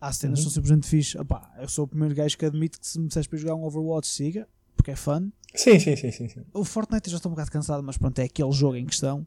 [0.00, 0.50] Há cenas que Uhum.
[0.50, 1.18] são simplesmente fixe.
[1.18, 3.64] Opá, eu sou o primeiro gajo que admite que se me disseres para jogar um
[3.64, 5.30] Overwatch, siga, porque é fun.
[5.54, 6.28] Sim, sim, sim, sim.
[6.28, 6.44] sim.
[6.52, 9.26] O Fortnite eu já estou um bocado cansado, mas pronto, é aquele jogo em questão.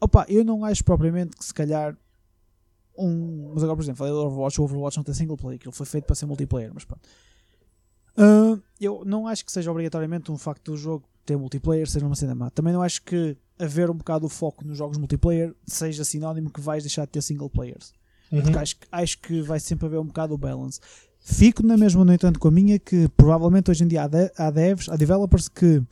[0.00, 1.96] Opa, eu não acho propriamente que se calhar
[2.98, 3.52] um.
[3.54, 5.86] Mas agora, por exemplo, falei do Overwatch, o Overwatch não tem single player, aquilo foi
[5.86, 7.08] feito para ser multiplayer, mas pronto.
[8.16, 12.14] Ah, eu não acho que seja obrigatoriamente um facto do jogo ter multiplayer seja uma
[12.14, 12.50] cena má.
[12.50, 16.60] Também não acho que haver um bocado o foco nos jogos multiplayer seja sinónimo que
[16.60, 17.92] vais deixar de ter single players.
[18.30, 18.42] Uhum.
[18.42, 20.80] Porque acho, que- acho que vai sempre haver um bocado o balance.
[21.20, 24.30] Fico na mesma, no entanto, com a minha que provavelmente hoje em dia há, de-
[24.36, 25.82] há devs, há developers que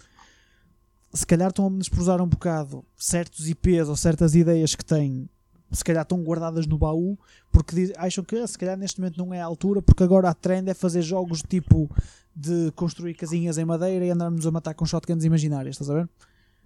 [1.12, 5.29] se calhar estão a menosprezar um bocado certos IPs ou certas ideias que têm,
[5.72, 7.18] se calhar estão guardadas no baú,
[7.50, 10.28] porque diz- acham que ah, se calhar neste momento não é a altura, porque agora
[10.30, 11.90] a trend é fazer jogos tipo
[12.34, 16.08] de construir casinhas em madeira e andarmos a matar com shotguns imaginárias, estás a ver?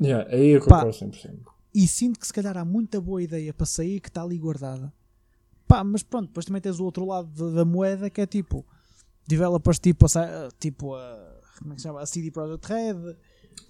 [0.00, 1.38] Yeah, aí eu concordo 100%.
[1.74, 4.92] e sinto que se calhar há muita boa ideia para sair que está ali guardada.
[5.66, 8.64] Pá, mas pronto, depois também tens o outro lado da, da moeda que é tipo
[9.26, 12.00] developers tipo a, Sa- tipo a, como é que se chama?
[12.00, 13.16] A CD Projekt Red,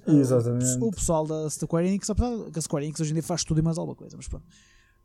[0.06, 0.78] Exatamente.
[0.80, 3.58] O pessoal da Square Enix, apesar que a Square Enix hoje em dia faz tudo
[3.58, 4.44] e mais alguma coisa, mas pronto.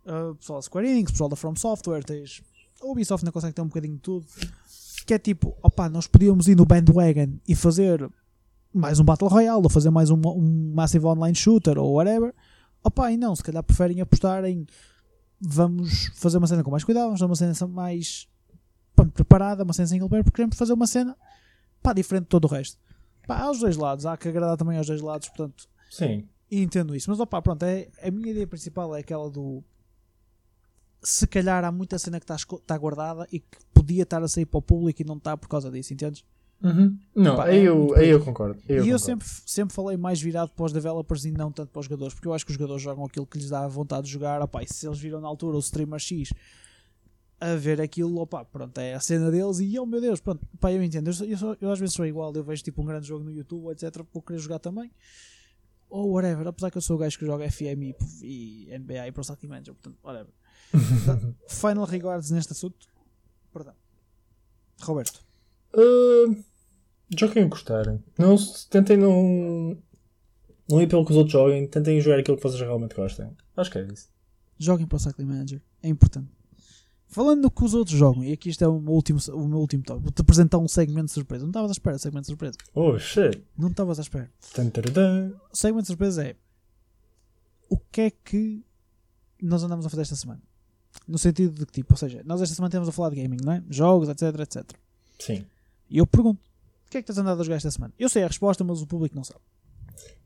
[0.06, 2.41] Uh, pessoal da Square Enix, pessoal da From Software, tens.
[2.82, 4.26] A Ubisoft ainda consegue ter um bocadinho de tudo.
[5.06, 8.10] Que é tipo, opá, nós podíamos ir no bandwagon e fazer
[8.74, 12.34] mais um Battle Royale, ou fazer mais um, um Massive Online Shooter, ou whatever.
[12.84, 14.66] Opá, e não, se calhar preferem apostar em
[15.39, 18.28] vamos fazer uma cena com mais cuidado, vamos fazer uma cena mais
[19.14, 21.18] preparada, uma cena single player, porque queremos fazer uma cena
[21.82, 22.78] pá, diferente de todo o resto.
[23.28, 26.28] Pá, aos dois lados, há que agradar também aos dois lados, portanto, Sim.
[26.49, 27.10] entendo isso.
[27.10, 29.64] Mas opá, pronto, é, a minha ideia principal é aquela do
[31.04, 34.45] se calhar há muita cena que está está guardada e que podia estar a sair
[34.45, 36.24] para o público e não está por causa disso, entendes?
[36.62, 36.97] Uhum.
[37.14, 38.58] Não, Pá, aí, é eu, aí eu concordo.
[38.70, 38.99] Aí e eu concordo.
[38.99, 42.28] sempre, sempre falei mais virado para os developers e não tanto para os jogadores, porque
[42.28, 44.41] eu acho que os jogadores jogam aquilo que lhes dá vontade de jogar.
[44.41, 46.32] Opá, e se eles viram na altura o streamer X
[47.41, 50.72] a ver aquilo, opá, pronto, é a cena deles e oh meu Deus, pronto, pá,
[50.72, 51.10] eu entendo.
[51.12, 53.32] Eu, eu, sou- eu às vezes sou igual, eu vejo tipo um grande jogo no
[53.34, 54.01] YouTube, etc.
[54.14, 54.89] Vou querer jogar também.
[55.89, 57.91] Ou whatever, apesar que eu sou o gajo que joga FM
[58.22, 60.34] e, e NBA e Pro Static Manager, portanto, whatever.
[61.47, 62.88] Final regards neste assunto.
[63.51, 63.74] Perdão.
[64.82, 65.24] Roberto.
[65.74, 66.43] Uh,
[67.17, 68.03] joguem o que gostarem.
[68.17, 68.36] Não,
[68.69, 69.78] tentem não.
[70.69, 71.67] Não ir pelo que os outros joguem.
[71.67, 73.30] Tentem jogar aquilo que vocês realmente gostem.
[73.55, 74.09] Acho que é isso.
[74.57, 76.30] joguem para o Cycling Manager, é importante.
[77.07, 79.59] Falando do que os outros jogam, e aqui isto é o meu último, o meu
[79.59, 81.43] último tópico, vou-te apresentar um segmento de surpresa.
[81.43, 82.57] Não estavas à espera, segmento de surpresa.
[82.74, 83.43] Oh shit.
[83.55, 84.32] Não estavas à espera.
[84.51, 85.32] Tan, taradã.
[85.51, 86.36] O segmento de surpresa é
[87.69, 88.65] o que é que
[89.39, 90.41] nós andamos a fazer esta semana?
[91.08, 93.38] No sentido de que tipo, ou seja, nós esta semana temos a falar de gaming,
[93.44, 93.64] não é?
[93.70, 94.64] Jogos, etc, etc.
[95.20, 95.46] Sim.
[95.89, 96.39] E eu pergunto,
[96.88, 97.94] o que é que tens andado a jogar esta semana?
[98.00, 99.39] Eu sei a resposta, mas o público não sabe.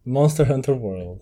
[0.05, 1.21] Monster Hunter World.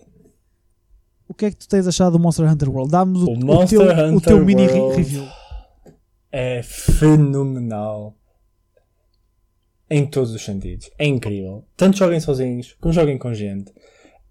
[1.28, 2.90] O que é que tu tens achado do Monster Hunter World?
[2.92, 3.32] Dá-nos o, O
[3.62, 3.82] o teu,
[4.14, 5.26] o teu mini re- review.
[6.30, 8.14] É fenomenal.
[9.88, 10.90] Em todos os sentidos.
[10.98, 11.64] É incrível.
[11.76, 13.72] Tanto joguem sozinhos, como joguem com gente.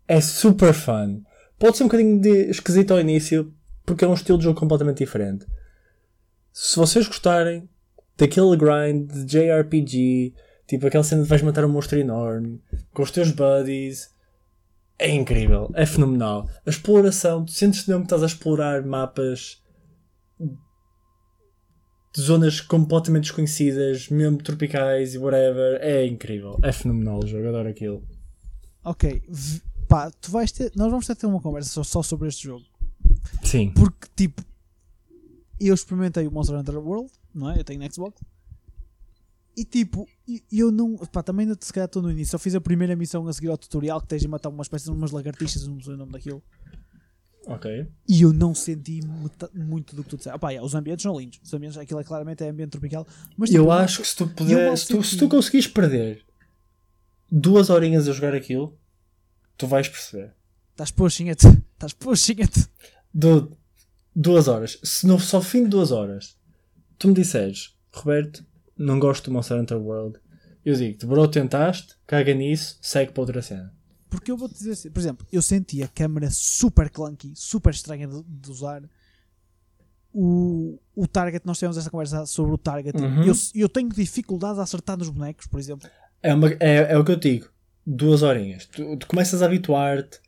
[0.08, 1.22] É super fun.
[1.58, 3.54] Pode ser um bocadinho de esquisito ao início,
[3.86, 5.46] porque é um estilo de jogo completamente diferente.
[6.52, 7.70] Se vocês gostarem
[8.18, 10.34] daquele grind de JRPG,
[10.68, 12.62] tipo aquela cena de vais matar um monstro enorme,
[12.94, 14.14] com os teus buddies,
[14.98, 15.70] é incrível.
[15.74, 16.50] É fenomenal.
[16.66, 19.62] A exploração, tu sentes mesmo que estás a explorar mapas
[20.40, 25.80] de zonas completamente desconhecidas, mesmo tropicais e whatever.
[25.82, 26.58] É incrível.
[26.64, 27.50] É fenomenal o jogo.
[27.50, 28.08] Adoro aquilo.
[28.86, 29.22] Ok,
[29.88, 32.64] pá, tu vais ter, nós vamos ter uma conversa só, só sobre este jogo.
[33.44, 33.72] Sim.
[33.72, 34.44] Porque, tipo,
[35.60, 37.60] eu experimentei o Monster Hunter World, não é?
[37.60, 38.22] Eu tenho Xbox.
[39.58, 40.98] E, tipo, e- eu não.
[40.98, 42.32] Pá, também ainda se calhar estou no início.
[42.32, 44.86] Só fiz a primeira missão a seguir ao tutorial que tens de matar uma espécie
[44.86, 46.44] de umas lagartixas, eu não sei o nome daquilo.
[47.48, 47.88] Ok.
[48.10, 49.00] E eu não senti
[49.54, 50.36] muito do que tu disseste.
[50.36, 51.40] Ah, pá, yeah, os ambientes são lindos.
[51.44, 53.08] Os ambientes, aquilo é claramente é ambiente tropical.
[53.38, 56.26] Mas, tipo, Eu acho que se tu puderes, se tu, se tu conseguires perder
[57.32, 58.78] duas horinhas a jogar aquilo,
[59.58, 60.34] tu vais perceber.
[60.72, 61.48] Estás pushing-te.
[61.74, 62.68] Estás pushing-te.
[63.18, 63.58] Du-
[64.14, 64.78] duas horas.
[64.84, 66.36] Se no, só fim de duas horas
[67.00, 68.46] tu me disseres, Roberto,
[68.78, 70.20] não gosto do Monster Hunter World,
[70.66, 73.74] eu digo-te, bro, tentaste, caga nisso, segue para outra cena.
[74.10, 78.08] Porque eu vou-te dizer assim, por exemplo, eu senti a câmera super clunky, super estranha
[78.08, 78.82] de, de usar.
[80.14, 82.98] O, o target, nós tivemos esta conversa sobre o target.
[82.98, 83.24] Uhum.
[83.24, 85.90] Eu, eu tenho dificuldade a acertar nos bonecos, por exemplo.
[86.24, 87.50] É, uma- é, é o que eu te digo.
[87.86, 88.66] Duas horinhas.
[88.66, 90.20] Tu, tu começas a habituar-te.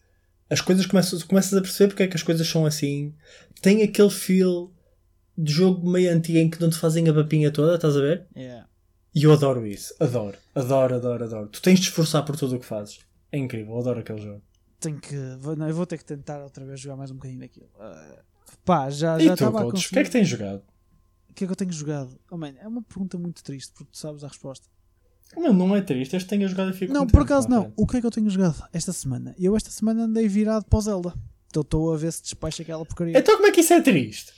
[0.50, 3.14] As coisas começas, começas a perceber porque é que as coisas são assim.
[3.62, 4.72] Tem aquele feel
[5.38, 8.26] de jogo meio antigo em que não te fazem a papinha toda, estás a ver?
[9.14, 9.93] E eu adoro isso.
[10.00, 10.38] Adoro.
[10.54, 11.48] Adoro, adoro, adoro.
[11.50, 13.00] Tu tens de esforçar por tudo o que fazes.
[13.32, 13.74] É incrível.
[13.74, 14.41] Eu adoro aquele jogo.
[14.80, 15.16] Tenho que.
[15.39, 17.70] Vou, não, eu vou ter que tentar outra vez jogar mais um bocadinho daquilo.
[17.80, 18.24] Ah,
[18.64, 19.70] pá, já já estava a coach?
[19.70, 19.93] O conseguir.
[19.93, 20.64] que é que tens jogado?
[21.30, 22.20] O que é que eu tenho jogado?
[22.30, 24.68] Oh, man, é uma pergunta muito triste, porque tu sabes a resposta.
[25.36, 26.16] Não, não é triste.
[26.16, 27.74] Este tenho jogado e fico Não, por acaso a não.
[27.76, 29.36] O que é que eu tenho jogado esta semana?
[29.38, 31.14] Eu esta semana andei virado para o Zelda.
[31.50, 33.18] Então estou a ver se despacha aquela porcaria.
[33.18, 34.34] Então como é que isso é triste?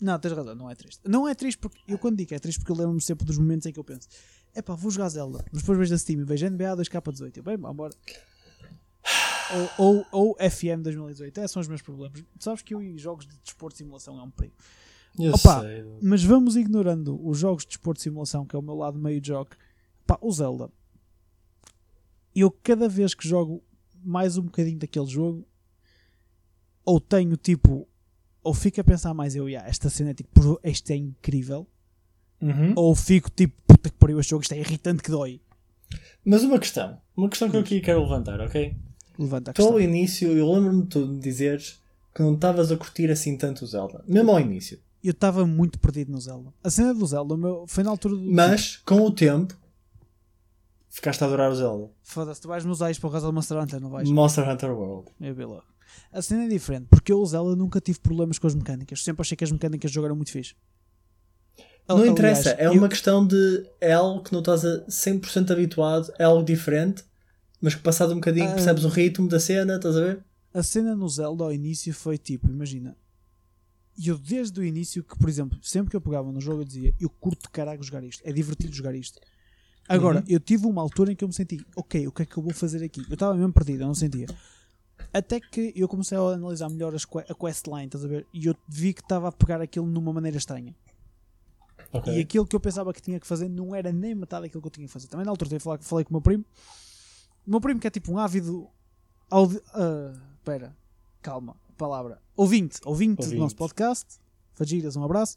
[0.00, 1.00] Não, tens razão, não é triste.
[1.06, 3.36] Não é triste porque eu quando digo que é triste porque eu lembro-me sempre dos
[3.38, 4.08] momentos em que eu penso
[4.54, 7.36] é pá, vou jogar Zelda, mas depois vejo da Steam e vejo NBA 2K18.
[7.36, 7.94] Eu, bem, vambora.
[9.78, 11.38] Ou, ou, ou FM 2018.
[11.38, 12.20] Esses são os meus problemas.
[12.20, 14.54] Tu sabes que eu e jogos de desporto de simulação é um perigo.
[15.18, 15.84] Eu Opa, sei.
[16.02, 19.24] Mas vamos ignorando os jogos de desporto de simulação, que é o meu lado meio
[19.24, 19.50] jogo.
[20.08, 20.70] Pá, o Zelda.
[22.34, 23.62] Eu cada vez que jogo
[24.02, 25.46] mais um bocadinho daquele jogo,
[26.84, 27.86] ou tenho tipo,
[28.42, 31.66] ou fico a pensar mais, eu, yeah, esta cena é tipo, "Pô, isto é incrível,
[32.40, 32.72] Uhum.
[32.74, 35.40] ou fico tipo, puta que pariu, este jogo, isto é irritante que dói.
[36.24, 36.98] Mas uma questão.
[37.14, 38.74] Uma questão que eu aqui quero levantar, ok?
[39.18, 39.80] Levanta a Tu ao questão.
[39.80, 41.82] início, eu lembro-me de tu me dizeres
[42.14, 44.02] que não estavas a curtir assim tanto o Zelda.
[44.06, 44.78] Mesmo ao início.
[45.04, 46.52] Eu estava muito perdido no Zelda.
[46.62, 48.22] A cena do Zelda meu, foi na altura do.
[48.32, 49.56] Mas, com o tempo,
[50.90, 51.90] Ficaste a adorar o Zelda.
[52.02, 54.08] Foda-se, tu vais nos usar isto para o caso do Monster Hunter, não vais?
[54.08, 55.10] Monster Hunter World.
[55.20, 55.64] Eu vi logo.
[56.12, 59.02] A cena é diferente, porque eu, o Zelda, nunca tive problemas com as mecânicas.
[59.04, 60.54] Sempre achei que as mecânicas do jogo eram muito fixe.
[61.88, 63.66] Não Aliás, interessa, é eu- uma questão de.
[63.80, 67.02] É algo que não estás a 100% habituado, é algo diferente,
[67.60, 68.54] mas que passado um bocadinho Ah.
[68.54, 70.24] percebes o ritmo da cena, estás a ver?
[70.52, 72.96] A cena no Zelda ao início foi tipo, imagina.
[73.96, 76.64] E eu desde o início, que por exemplo, sempre que eu pegava no jogo eu
[76.64, 79.18] dizia, eu curto caralho jogar isto, é divertido jogar isto.
[79.88, 80.24] Agora, Uhum.
[80.28, 82.42] eu tive uma altura em que eu me senti, ok, o que é que eu
[82.42, 83.00] vou fazer aqui?
[83.08, 84.26] Eu estava mesmo perdido, eu não sentia.
[85.12, 88.26] Até que eu comecei a analisar melhor as a questline, estás a ver?
[88.34, 90.74] E eu vi que estava a pegar aquilo numa maneira estranha.
[91.92, 92.14] Ok.
[92.14, 94.66] E aquilo que eu pensava que tinha que fazer não era nem metade daquilo que
[94.66, 95.06] eu tinha que fazer.
[95.06, 96.44] Também na altura eu falei, falei com o meu primo.
[97.46, 98.68] O meu primo que é tipo um ávido.
[99.30, 99.58] Audi...
[99.72, 100.76] ah, Espera,
[101.22, 102.20] calma, palavra.
[102.36, 103.40] Ouvinte, ouvinte, do Ouvinte.
[103.40, 104.18] nosso podcast.
[104.54, 105.36] Fagiras, um abraço.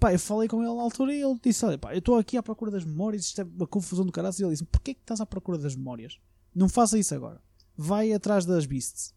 [0.00, 2.38] Pá, eu falei com ele na altura e ele disse: Olha, pá, eu estou aqui
[2.38, 4.34] à procura das memórias, isto é uma confusão do caralho.
[4.38, 6.18] E ele disse: Porquê que estás à procura das memórias?
[6.54, 7.40] Não faça isso agora.
[7.76, 9.14] Vai atrás das beasts.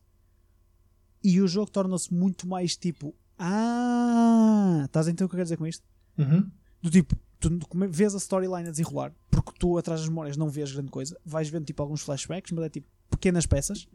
[1.24, 5.46] E o jogo torna-se muito mais tipo: Ah, estás a entender o que eu quero
[5.46, 5.84] dizer com isto?
[6.18, 6.52] Uhum.
[6.82, 7.50] do tipo, tu
[7.90, 11.50] vês a storyline a desenrolar, porque tu atrás das memórias não vês grande coisa, vais
[11.50, 13.88] vendo tipo alguns flashbacks, mas é tipo pequenas peças,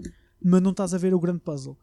[0.43, 1.79] mas não estás a ver o grande puzzle.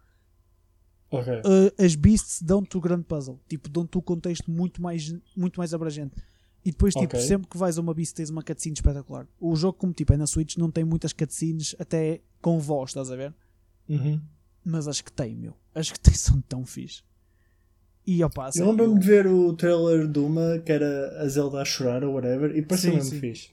[1.19, 1.33] Ok.
[1.33, 5.73] Uh, as beasts dão-te o grande puzzle, tipo, dão-te o contexto muito mais, muito mais
[5.73, 6.15] abrangente.
[6.63, 7.19] E depois, tipo, Ok.
[7.19, 9.27] sempre que vais a uma beast tens uma cutscene espetacular.
[9.39, 13.11] O jogo, como tipo é na Switch, não tem muitas cutscenes, até com voz, estás
[13.11, 13.33] a ver?
[13.87, 14.19] Uhum.
[14.63, 17.03] Mas as que tem, meu, as que tem são tão fixe.
[18.07, 21.61] E opa, Eu sério, lembro-me de ver o trailer de uma que era a Zelda
[21.61, 23.49] a chorar ou whatever e parecia mesmo fixe.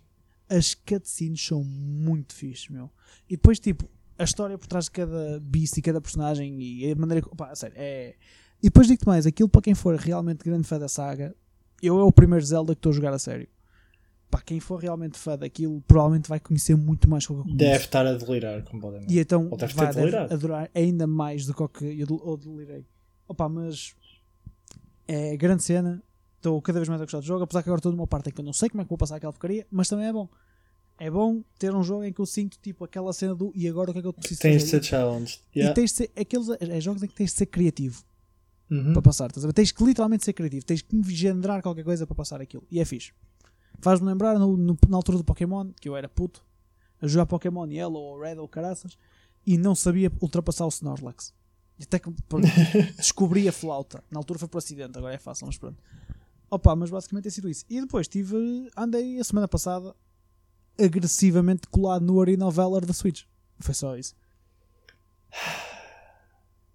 [0.49, 2.91] as cutscenes são muito fixe, meu.
[3.29, 3.89] E depois, tipo,
[4.23, 7.37] a história por trás de cada beast e cada personagem e a maneira que.
[7.37, 8.15] Pá, a sério, é.
[8.63, 11.35] E depois digo-te mais, aquilo para quem for realmente grande fã da saga,
[11.83, 13.49] eu é o primeiro Zelda que estou a jogar a sério.
[14.31, 17.59] Para quem for realmente fã daquilo, provavelmente vai conhecer muito mais do que eu conheço.
[17.59, 19.13] Deve estar a delirar completamente.
[19.13, 22.87] E então Ou deve vai deve adorar ainda mais do que eu eu delirei.
[23.29, 23.95] Opa, mas
[25.07, 26.03] é grande cena.
[26.37, 28.33] Estou cada vez mais a gostar do jogo, apesar que agora estou numa parte em
[28.33, 30.29] que eu não sei como é que vou passar aquela porcaria, mas também é bom.
[30.99, 33.91] É bom ter um jogo em que eu sinto tipo aquela cena do e agora
[33.91, 34.83] o que é que eu preciso Tens de fazer?
[34.83, 35.41] ser challenged.
[35.55, 35.75] E Yeah.
[35.75, 38.05] tens de ser aqueles é jogos em que tens de ser criativo
[38.71, 38.93] Uhum.
[38.93, 39.27] para passar.
[39.27, 39.53] Estás a ver?
[39.53, 42.65] Tens que literalmente ser criativo, tens que engendrar qualquer coisa para passar aquilo.
[42.71, 43.13] E é fixe.
[43.81, 46.45] Faz-me lembrar no- no- na altura do Pokémon, que eu era puto,
[47.01, 48.97] a jogar Pokémon Yellow ou Red ou caraças,
[49.45, 51.35] e não sabia ultrapassar o Snorlax.
[51.79, 52.45] E Até que pronto,
[52.97, 54.05] descobri a flauta.
[54.11, 55.83] Na altura foi por acidente, agora é fácil, mas pronto.
[56.49, 57.65] Opa, mas basicamente tem sido isso.
[57.69, 58.37] E depois tive,
[58.77, 59.95] andei a semana passada
[60.81, 63.23] agressivamente colado no Arena Valor da Switch.
[63.59, 64.15] Foi só isso.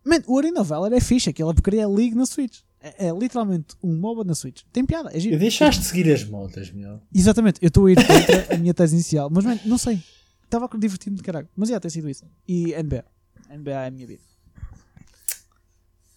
[0.03, 2.59] Man, o Arena Valor é fixe, aquela porcaria é League na Switch.
[2.79, 4.63] É, é literalmente um MOBA na Switch.
[4.71, 5.37] Tem piada, é giro.
[5.37, 7.01] deixaste de seguir as modas, meu.
[7.13, 10.01] Exatamente, eu estou a ir contra a minha tese inicial, mas man, não sei.
[10.43, 11.49] Estava a divertir-me de caralho.
[11.55, 12.23] Mas já tem sido isso.
[12.47, 13.03] E NBA.
[13.49, 14.23] NBA é a minha vida.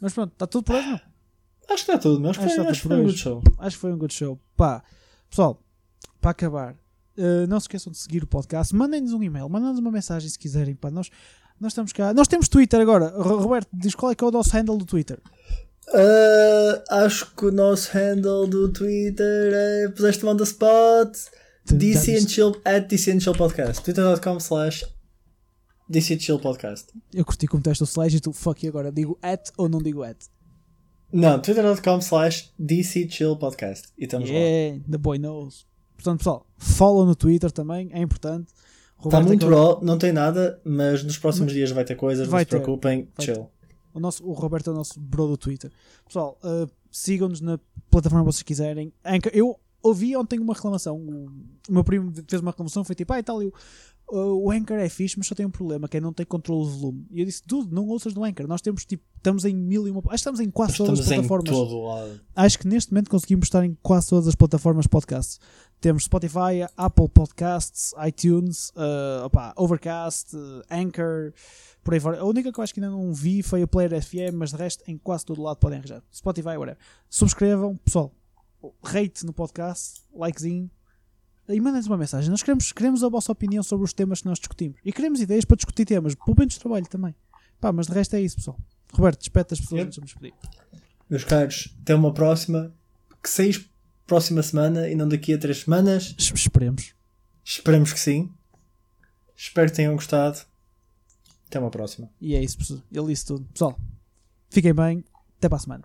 [0.01, 0.95] Mas pronto, está tudo por hoje, não?
[0.95, 2.31] Acho que está tudo, meu.
[2.31, 3.43] Acho foi, está acho foi um good show.
[3.59, 4.41] Acho que foi um good show.
[4.57, 4.85] Pá,
[5.29, 5.61] pessoal,
[6.21, 6.77] para acabar,
[7.17, 8.75] eh, não se esqueçam de seguir o podcast.
[8.75, 10.75] Mandem-nos um e-mail, mandem-nos uma mensagem se quiserem.
[10.75, 11.11] Pá, nós,
[11.61, 12.13] nós estamos cá.
[12.15, 13.09] Nós temos Twitter agora.
[13.09, 15.19] Ro- Roberto, diz qual é que é o nosso handle do Twitter.
[15.93, 19.89] Ah, acho que o nosso handle do Twitter é.
[19.89, 21.17] Puseste-me on the spot.
[21.67, 23.83] DC and Chill, at DC and Chill Podcast.
[23.85, 24.85] Twitter.com slash
[25.89, 26.89] DC and Chill Podcast.
[27.13, 28.91] Eu curti como teste o slash e tu, fuck, e agora?
[28.91, 30.17] Digo at ou não digo at?
[31.13, 33.89] Não, twitter.com slash DC Chill Podcast.
[33.99, 34.35] E estamos lá.
[34.37, 35.67] Yeah, the boy knows.
[36.03, 38.53] Portanto, pessoal, follow no Twitter também, é importante.
[39.05, 42.45] Está muito raw, não tem nada, mas nos próximos dias vai ter coisas, Vai não
[42.47, 43.49] se ter, preocupem, vai chill.
[43.93, 45.71] O, nosso, o Roberto é o nosso bro do Twitter.
[46.07, 47.59] Pessoal, uh, sigam-nos na
[47.91, 48.93] plataforma que vocês quiserem.
[49.05, 50.97] Anchor- Eu ouvi ontem uma reclamação.
[50.97, 51.29] O,
[51.69, 52.85] meu primo fez uma reclamação.
[52.85, 53.53] Foi tipo, ah, e tal, eu,
[54.13, 56.79] o Anchor é fixe, mas só tem um problema, que é não ter controle de
[56.79, 57.07] volume.
[57.11, 58.47] E eu disse, tudo, não ouças no Anchor.
[58.47, 60.01] Nós temos tipo, estamos em mil e uma.
[60.01, 61.49] Acho que estamos em quase todas as plataformas.
[62.37, 65.39] Acho que neste momento conseguimos estar em quase todas as plataformas podcast.
[65.81, 71.33] Temos Spotify, Apple Podcasts, iTunes, uh, opá, Overcast, uh, Anchor,
[71.83, 72.21] por aí fora.
[72.21, 74.57] A única que eu acho que ainda não vi foi a Player FM, mas de
[74.57, 76.03] resto em quase todo lado podem arranjar.
[76.13, 76.77] Spotify, whatever.
[77.09, 78.15] Subscrevam, pessoal.
[78.85, 80.71] Rate no podcast, likezinho.
[81.49, 82.29] E mandem-nos uma mensagem.
[82.29, 84.79] Nós queremos, queremos a vossa opinião sobre os temas que nós discutimos.
[84.85, 86.15] E queremos ideias para discutir temas.
[86.15, 87.15] Poupem-nos trabalho também.
[87.59, 88.59] Pá, mas de resto é isso, pessoal.
[88.93, 90.35] Roberto, despete as pessoas antes de me despedir.
[91.09, 92.71] Meus caros, até uma próxima.
[93.23, 93.70] Que seis
[94.11, 96.15] próxima semana e não daqui a três semanas.
[96.19, 96.95] Es- Esperemos.
[97.45, 98.29] Esperamos que sim.
[99.37, 100.39] Espero que tenham gostado.
[101.47, 102.11] Até uma próxima.
[102.21, 102.81] E é isso, pessoal.
[102.93, 103.45] Ele disse tudo.
[103.53, 103.79] Pessoal,
[104.51, 105.05] fiquem bem.
[105.39, 105.85] Até para a semana.